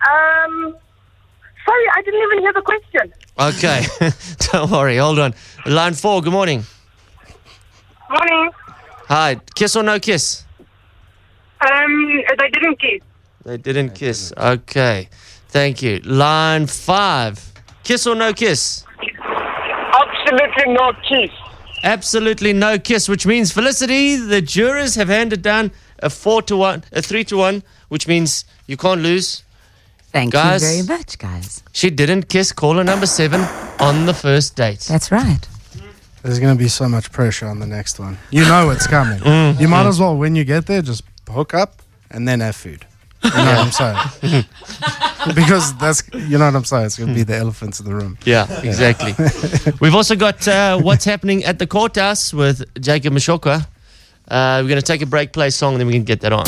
[0.00, 0.74] Um,
[1.66, 3.12] sorry, I didn't even hear the question.
[3.38, 3.84] Okay.
[4.52, 4.96] Don't worry.
[4.96, 5.34] Hold on.
[5.66, 6.22] Line four.
[6.22, 6.64] Good morning.
[8.10, 8.50] Morning.
[9.08, 9.36] Hi.
[9.54, 10.44] Kiss or no kiss?
[11.60, 13.00] Um, they didn't kiss.
[13.44, 14.32] They didn't kiss.
[14.36, 15.08] Okay.
[15.52, 15.98] Thank you.
[16.00, 17.52] Line five.
[17.84, 18.86] Kiss or no kiss?
[20.00, 21.30] Absolutely no kiss.
[21.84, 26.84] Absolutely no kiss, which means Felicity, the jurors have handed down a four to one,
[26.92, 29.42] a three to one, which means you can't lose.
[30.12, 31.62] Thank guys, you very much, guys.
[31.72, 33.42] She didn't kiss caller number seven
[33.78, 34.80] on the first date.
[34.80, 35.46] That's right.
[36.22, 38.16] There's going to be so much pressure on the next one.
[38.30, 39.18] You know it's coming.
[39.18, 39.88] Mm, you might mm.
[39.88, 42.86] as well, when you get there, just hook up and then have food.
[43.24, 43.70] You know what I'm
[44.22, 44.44] saying?
[45.34, 46.86] because that's, you know what I'm saying?
[46.86, 48.18] It's going to be the elephants in the room.
[48.24, 49.14] Yeah, exactly.
[49.80, 53.66] We've also got uh, what's happening at the courthouse with Jacob Mashokwa.
[54.28, 56.20] Uh, we're going to take a break, play a song, and then we can get
[56.22, 56.44] that on.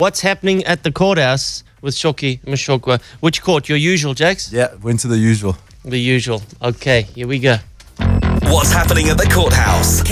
[0.00, 3.00] What's happening at the courthouse with Shoki Mashokwa?
[3.20, 3.68] Which court?
[3.68, 4.52] Your usual, Jax?
[4.52, 5.56] Yeah, went to the usual.
[5.84, 6.42] The usual.
[6.62, 7.56] Okay, here we go.
[8.44, 10.02] What's happening at the courthouse?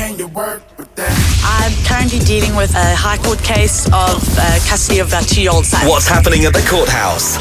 [1.49, 5.89] I'm currently dealing with a High Court case of uh, custody of that two-year-old son.
[5.89, 7.41] What's happening at the courthouse?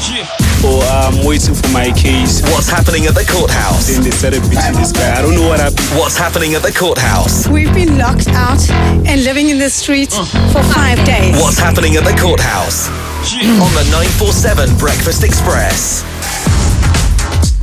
[0.64, 2.40] Or I'm waiting for my keys.
[2.50, 3.86] What's happening at the courthouse?
[3.92, 5.12] Then they started beating this guy.
[5.12, 5.84] I don't know what happened.
[6.00, 7.46] What's happening at the courthouse?
[7.48, 8.58] We've been locked out
[9.04, 10.10] and living in the street
[10.56, 11.36] for five days.
[11.36, 12.88] What's happening at the courthouse?
[13.28, 16.02] On the 947 Breakfast Xpress.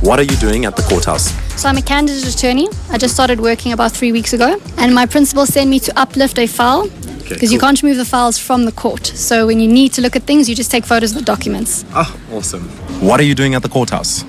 [0.06, 1.32] What are you doing at the courthouse?
[1.60, 2.68] So I'm a candidate attorney.
[2.90, 6.38] I just started working about three weeks ago, and my principal sent me to uplift
[6.38, 6.86] a file
[7.28, 7.66] because you cool.
[7.66, 9.04] can't remove the files from the court.
[9.04, 11.84] So when you need to look at things, you just take photos of the documents.
[11.92, 12.68] Ah, awesome.
[13.00, 14.24] What are you doing at the courthouse?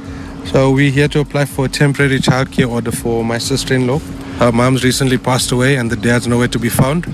[0.45, 3.99] So we're here to apply for a temporary childcare order for my sister-in-law.
[4.39, 7.05] Her mom's recently passed away and the dad's nowhere to be found.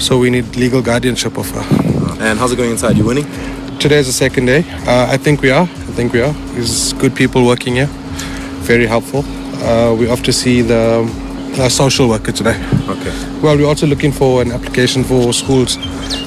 [0.00, 1.64] So we need legal guardianship of her.
[2.24, 2.96] And how's it going inside?
[2.96, 3.26] You winning?
[3.78, 4.64] Today's the second day.
[4.86, 5.68] Uh, I think we are.
[5.92, 6.32] I think we are.
[6.54, 7.88] There's good people working here.
[8.64, 9.26] Very helpful.
[9.62, 11.04] Uh, we off to see the
[11.58, 12.56] uh, social worker today.
[12.88, 13.12] Okay.
[13.42, 15.76] Well, we're also looking for an application for schools.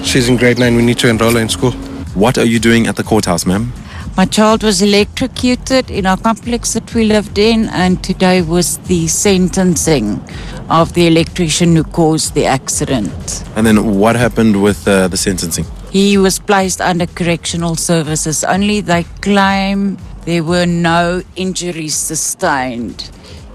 [0.03, 0.75] She's in grade nine.
[0.75, 1.71] We need to enroll her in school.
[2.13, 3.73] What are you doing at the courthouse, ma'am?
[4.15, 9.07] My child was electrocuted in our complex that we lived in, and today was the
[9.07, 10.23] sentencing
[10.69, 13.43] of the electrician who caused the accident.
[13.55, 15.65] And then what happened with uh, the sentencing?
[15.95, 18.43] He was placed under correctional services.
[18.43, 23.09] Only they claim there were no injuries sustained,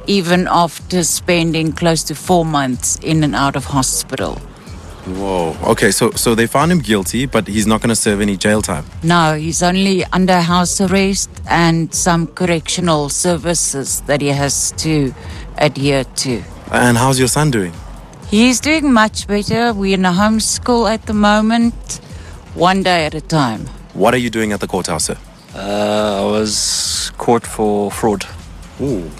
[0.07, 4.37] even after spending close to four months in and out of hospital.
[5.05, 5.55] Whoa.
[5.73, 8.62] Okay, so so they found him guilty, but he's not going to serve any jail
[8.62, 8.87] time.
[9.03, 15.12] No, he's only under house arrest and some correctional services that he has to
[15.59, 16.43] adhere to.
[16.73, 17.75] And how's your son doing?
[18.31, 19.75] He's doing much better.
[19.75, 22.01] We're in a homeschool at the moment,
[22.55, 23.66] one day at a time.
[23.94, 25.16] What are you doing at the courthouse, sir?
[25.55, 28.24] Uh, I was caught for fraud.
[28.81, 29.10] Ooh.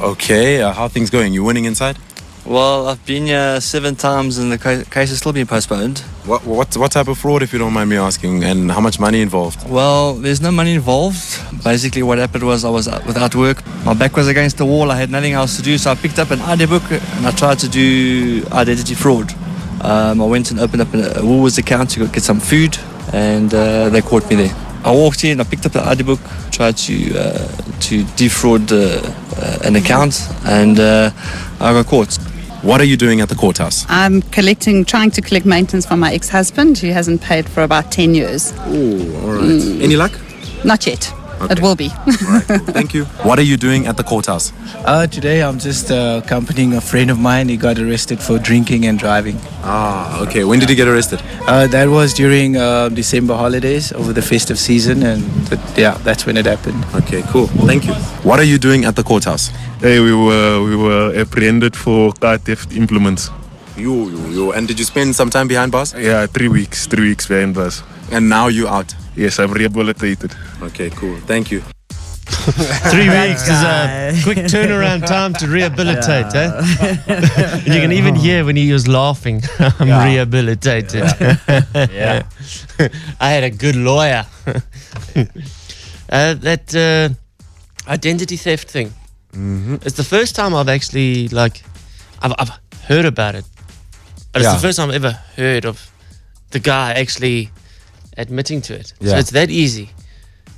[0.00, 1.32] Okay, uh, how are things going?
[1.32, 1.98] You winning inside?
[2.46, 5.98] Well, I've been here seven times and the case has still been postponed.
[6.24, 8.98] What what what type of fraud, if you don't mind me asking, and how much
[8.98, 9.68] money involved?
[9.68, 11.22] Well, there's no money involved.
[11.62, 13.64] Basically, what happened was I was without work.
[13.84, 14.90] My back was against the wall.
[14.90, 17.30] I had nothing else to do, so I picked up an ID book and I
[17.30, 19.34] tried to do identity fraud.
[19.80, 22.76] Um, I went and opened up a, a Woolworths account to go get some food,
[23.12, 24.54] and uh, they caught me there.
[24.84, 26.20] I walked in, I picked up the ID book,
[26.50, 27.48] tried to uh,
[27.80, 29.00] to defraud uh,
[29.36, 31.10] uh, an account, and uh,
[31.60, 32.18] I got caught.
[32.62, 33.86] What are you doing at the courthouse?
[33.88, 38.14] I'm collecting, trying to collect maintenance from my ex-husband who hasn't paid for about 10
[38.14, 38.52] years.
[38.68, 39.80] Ooh, all right.
[39.80, 40.12] Any luck?
[40.62, 41.10] Not yet.
[41.40, 41.54] Okay.
[41.54, 41.88] It will be.
[41.88, 43.04] Thank you.
[43.24, 44.52] What are you doing at the courthouse?
[44.84, 47.48] Uh, today I'm just uh, accompanying a friend of mine.
[47.48, 49.38] He got arrested for drinking and driving.
[49.64, 50.44] Ah, okay.
[50.44, 51.22] When did he get arrested?
[51.46, 56.26] Uh, that was during uh, December holidays over the festive season, and th- yeah, that's
[56.26, 56.84] when it happened.
[56.94, 57.46] Okay, cool.
[57.66, 57.94] Thank you.
[58.22, 59.48] What are you doing at the courthouse?
[59.80, 63.30] Hey, we were we were apprehended for car theft implements.
[63.78, 64.52] You, you, you.
[64.52, 65.94] And did you spend some time behind bars?
[65.96, 67.82] Yeah, three weeks, three weeks behind bars.
[68.12, 68.94] And now you're out?
[69.20, 70.34] Yes, I'm rehabilitated.
[70.62, 71.16] Okay, cool.
[71.26, 71.60] Thank you.
[72.90, 76.48] Three weeks is a quick turnaround time to rehabilitate, eh?
[77.66, 79.42] you can even hear when he was laughing,
[79.78, 80.04] I'm Yeah.
[80.04, 81.04] rehabilitated.
[81.92, 82.22] Yeah.
[83.20, 84.24] I had a good lawyer.
[86.08, 88.88] uh, that uh, identity theft thing.
[89.34, 89.74] Mm-hmm.
[89.82, 91.62] It's the first time I've actually, like,
[92.22, 92.52] I've, I've
[92.88, 93.44] heard about it.
[94.32, 94.54] But it's Yeah.
[94.54, 95.90] the first time I've ever heard of
[96.52, 97.50] the guy actually
[98.16, 98.92] admitting to it.
[99.02, 99.90] So it's that easy.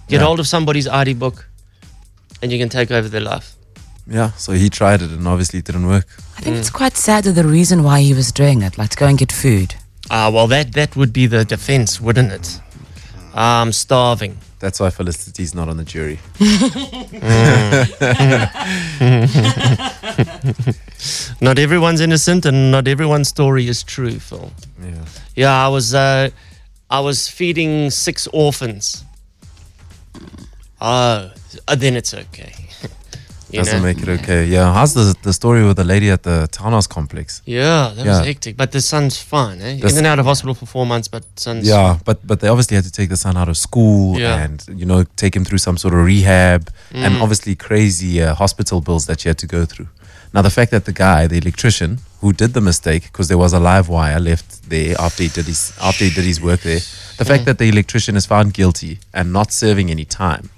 [0.08, 0.26] Get Yeah.
[0.26, 1.48] hold of somebody's ID book
[2.42, 3.54] and you can take over their life.
[4.06, 6.06] Yeah, so he tried it and obviously it didn't work.
[6.36, 8.96] I think it's quite sad that the reason why he was doing it, like to
[8.96, 9.74] go and get food.
[10.10, 12.60] Ah, well, that, that would be the defense, wouldn't it?
[13.34, 14.38] I'm starving.
[14.58, 16.18] That's why Felicity's not on the jury.
[21.40, 24.50] not everyone's innocent, and not everyone's story is true, Phil.
[24.82, 25.04] Yeah.
[25.34, 26.30] Yeah, I was uh,
[26.92, 29.04] I was feeding six orphans.
[30.80, 31.30] Oh,
[31.68, 32.52] uh, then it's okay.
[33.52, 33.82] Doesn't know?
[33.84, 34.44] make it okay.
[34.46, 34.72] Yeah.
[34.72, 37.42] How's the the story with the lady at the townhouse complex?
[37.46, 38.56] Yeah, that was hectic.
[38.56, 39.76] But the son's fine, eh?
[39.80, 42.48] The In and out of hospital for four months, but son's Yeah, but but they
[42.48, 44.42] obviously had to take the son out of school Yeah.
[44.44, 46.62] and you know take him through some sort of rehab
[47.04, 47.22] and Mm.
[47.22, 49.88] obviously crazy uh, hospital bills that you had to go through.
[50.34, 53.52] Now the fact that the guy, the electrician, who did the mistake because there was
[53.52, 56.80] a live wire left there after he did his after he did his work there,
[57.18, 57.46] the fact Mm.
[57.46, 60.48] that the electrician is found guilty and not serving any time,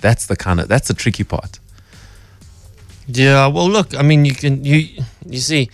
[0.00, 1.60] that's the kind of that's the tricky part.
[3.06, 4.88] Yeah, well, look, I mean, you can you
[5.26, 5.70] you see,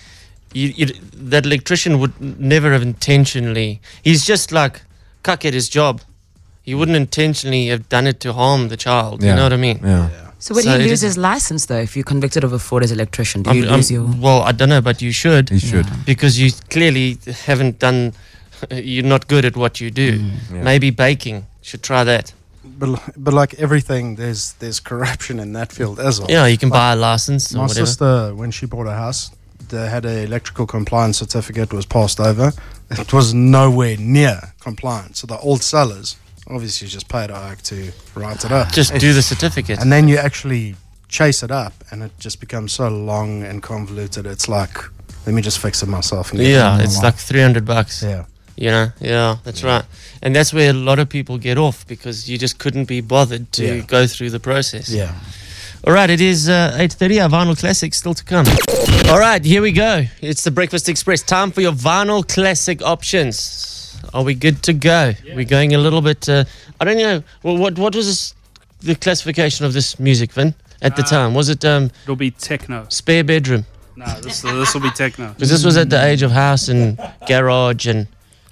[0.53, 0.87] you, you
[1.31, 3.81] that electrician would never have intentionally.
[4.03, 4.83] He's just like
[5.23, 6.01] cuck at his job.
[6.63, 9.23] He wouldn't intentionally have done it to harm the child.
[9.23, 9.81] You know what I mean?
[9.83, 10.30] Yeah.
[10.41, 12.91] So would So he lose his license though if you're convicted of a fraud as
[12.91, 13.43] electrician?
[13.43, 14.05] Do I'm- you I'm- lose your?
[14.05, 15.51] Well, I don't know, but you should.
[15.51, 15.87] You should.
[16.07, 18.13] Because you clearly haven't done.
[18.71, 20.19] You're not good at what you do.
[20.19, 20.31] Mm.
[20.53, 20.63] Yeah.
[20.63, 21.47] Maybe baking.
[21.63, 22.35] Should try that.
[22.63, 26.29] But, but like everything, there's there's corruption in that field as well.
[26.31, 27.87] Yeah, you can Like, buy a license or My whatever.
[27.87, 29.31] sister, when she bought a house,
[29.71, 32.53] they had an electrical compliance certificate was passed over.
[32.91, 35.17] It was nowhere near compliant.
[35.17, 38.73] So the old sellers obviously just paid a hike to write it up.
[38.73, 39.79] Just do the certificate.
[39.81, 40.77] And then you actually
[41.09, 44.27] chase it up, and it just becomes so long and convoluted.
[44.27, 44.77] It's like,
[45.27, 46.33] let me just fix it myself.
[46.35, 48.03] Yeah, on it's like 300 bucks.
[48.03, 48.25] Yeah.
[48.57, 49.85] You know, yeah, that's right.
[50.23, 53.51] And that's where a lot of people get off because you just couldn't be bothered
[53.53, 53.83] to Yeah.
[53.87, 54.91] go through the process.
[54.91, 55.15] Yeah.
[55.87, 58.45] All right, it is uh, 8.30, our Vinyl Classic still to come.
[59.09, 60.05] All right, here we go.
[60.21, 61.25] It's the Breakfast Xpress.
[61.25, 63.80] Time for your Vinyl Classic options.
[64.15, 65.13] Are we good to go?
[65.35, 66.45] We're going a little bit, uh,
[66.81, 68.35] I don't know, well, what, what was this,
[68.81, 71.35] the classification of this music, Vin, at the Uh, time?
[71.35, 72.87] Was it um, It'll be techno.
[72.89, 73.67] spare bedroom?
[73.97, 75.33] No, this this will be techno.
[75.35, 76.99] Because this was at the age of house and
[77.29, 78.07] garage and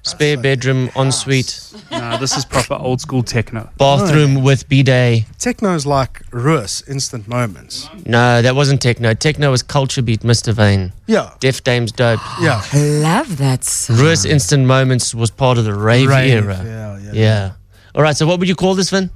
[0.09, 1.61] Spare bedroom, ensuite,
[1.91, 3.69] No, this is proper old school techno.
[3.79, 5.25] bathroom with bidet.
[5.39, 7.89] Techno's like Rus, instant moments.
[8.07, 9.15] No, that wasn't techno.
[9.15, 10.53] Techno was culture beat, Mr.
[10.53, 10.93] Vain.
[11.07, 11.31] Yeah.
[11.41, 12.21] Def Dames Dope.
[12.41, 12.63] Yeah.
[12.73, 13.97] I love that song.
[13.99, 16.61] Ruiz Instant Moments was part of the rave, Rave, era.
[16.65, 17.13] yeah, yeah.
[17.13, 17.53] Yeah.
[17.95, 18.17] All right.
[18.17, 19.11] So what would you call this, Vin?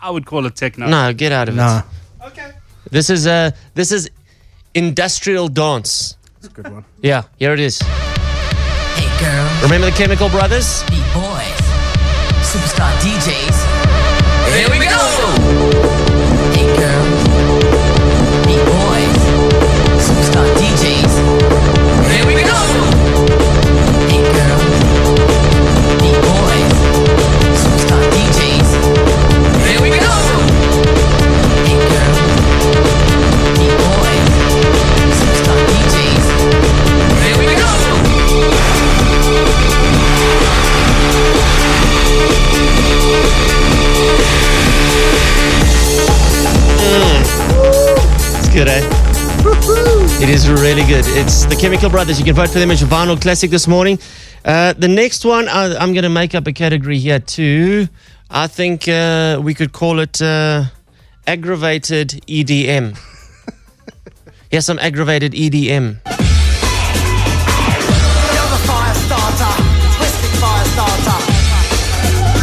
[0.00, 0.86] I would call it techno.
[0.88, 1.78] No, get out of Nah.
[1.78, 2.26] it.
[2.28, 2.50] Okay.
[2.90, 4.08] This is uh this is
[4.74, 6.16] industrial dance.
[6.40, 6.84] That's a good one.
[7.02, 7.82] Yeah, here it is.
[8.96, 10.82] Hey girl, Remember the Chemical Brothers?
[10.90, 11.60] beat boys,
[12.40, 13.58] superstar DJs.
[14.56, 14.88] Here we go.
[14.88, 15.05] Hey
[48.56, 48.80] good, eh?
[50.22, 51.04] It is really good.
[51.08, 52.18] It's the Chemical Brothers.
[52.18, 53.98] You can vote for them as your vinyl classic this morning.
[54.46, 57.86] Uh, the next one, I, I'm going to make up a category here too.
[58.30, 60.64] I think uh, we could call it uh,
[61.26, 62.98] aggravated EDM.
[64.50, 66.02] Here's some aggravated EDM.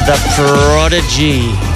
[0.05, 1.72] The Prodigy.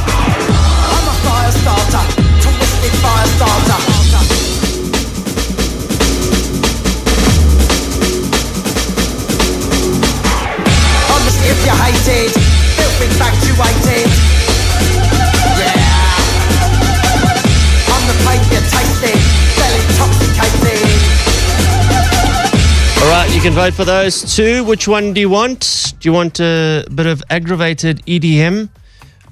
[23.48, 24.66] Can vote for those two.
[24.66, 25.94] Which one do you want?
[26.02, 28.68] Do you want a bit of aggravated EDM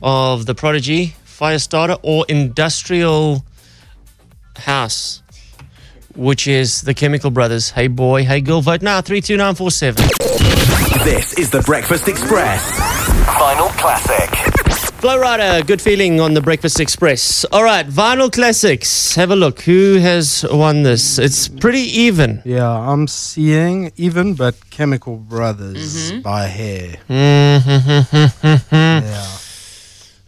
[0.02, 3.44] of the Prodigy, Firestarter, or industrial
[4.56, 5.22] house,
[6.16, 7.72] which is the Chemical Brothers?
[7.72, 9.02] Hey boy, hey girl, vote now.
[9.02, 10.08] Three two nine four seven.
[11.04, 12.62] This is the Breakfast Xpress.
[13.38, 14.45] Final Classic.
[15.06, 17.46] Flo Rida, good feeling on the Breakfast Xpress.
[17.52, 19.14] All right, vinyl classics.
[19.14, 19.62] Have a look.
[19.62, 21.20] Who has won this?
[21.20, 22.42] It's pretty even.
[22.44, 26.22] Yeah, I'm seeing even, but Chemical Brothers Mm-hmm.
[26.22, 26.98] by hair.
[28.72, 29.38] yeah.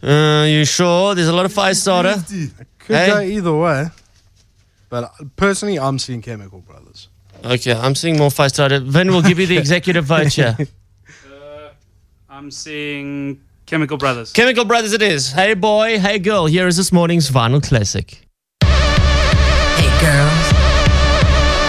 [0.00, 1.16] Uh, you sure?
[1.16, 2.14] There's a lot of Firestarter.
[2.60, 3.06] I could Hey?
[3.08, 3.86] go either way.
[4.90, 7.08] But personally, I'm seeing Chemical Brothers.
[7.44, 8.80] Okay, I'm seeing more Firestarter.
[8.80, 10.56] Vin will give you the executive vote here.
[12.30, 14.32] I'm seeing Chemical Brothers.
[14.32, 15.30] Chemical Brothers it is.
[15.30, 16.46] Hey boy, hey girl.
[16.46, 18.22] Here is this morning's vinyl classic.
[18.62, 20.48] Hey girls,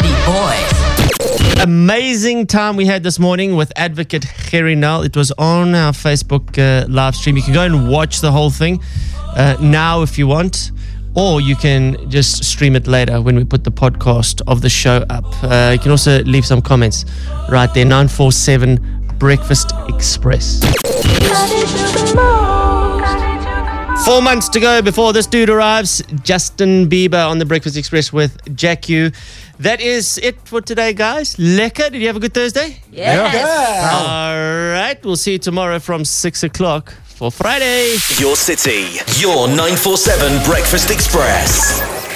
[0.01, 1.61] beat boys.
[1.61, 5.01] Amazing time we had this morning with Advocate Gerrie Nel.
[5.01, 7.35] It was on our Facebook uh, live stream.
[7.35, 8.81] You can go and watch the whole thing
[9.35, 10.71] uh, now if you want,
[11.15, 15.05] or you can just stream it later when we put the podcast of the show
[15.09, 15.25] up.
[15.43, 17.03] Uh, you can also leave some comments
[17.49, 17.83] right there.
[17.83, 20.63] 947 Breakfast Xpress.
[24.05, 26.01] Four months to go before this dude arrives.
[26.23, 29.11] Justin Bieber on the Breakfast Xpress with Jack U.
[29.59, 31.35] That is it for today, guys.
[31.35, 31.91] Lekker.
[31.91, 32.77] Did you have a good Thursday?
[32.91, 33.33] Yes.
[33.33, 33.89] Yeah.
[33.91, 34.97] All right.
[35.03, 37.97] We'll see you tomorrow from six o'clock for Friday.
[38.19, 42.08] Your city, your 947 Breakfast Express.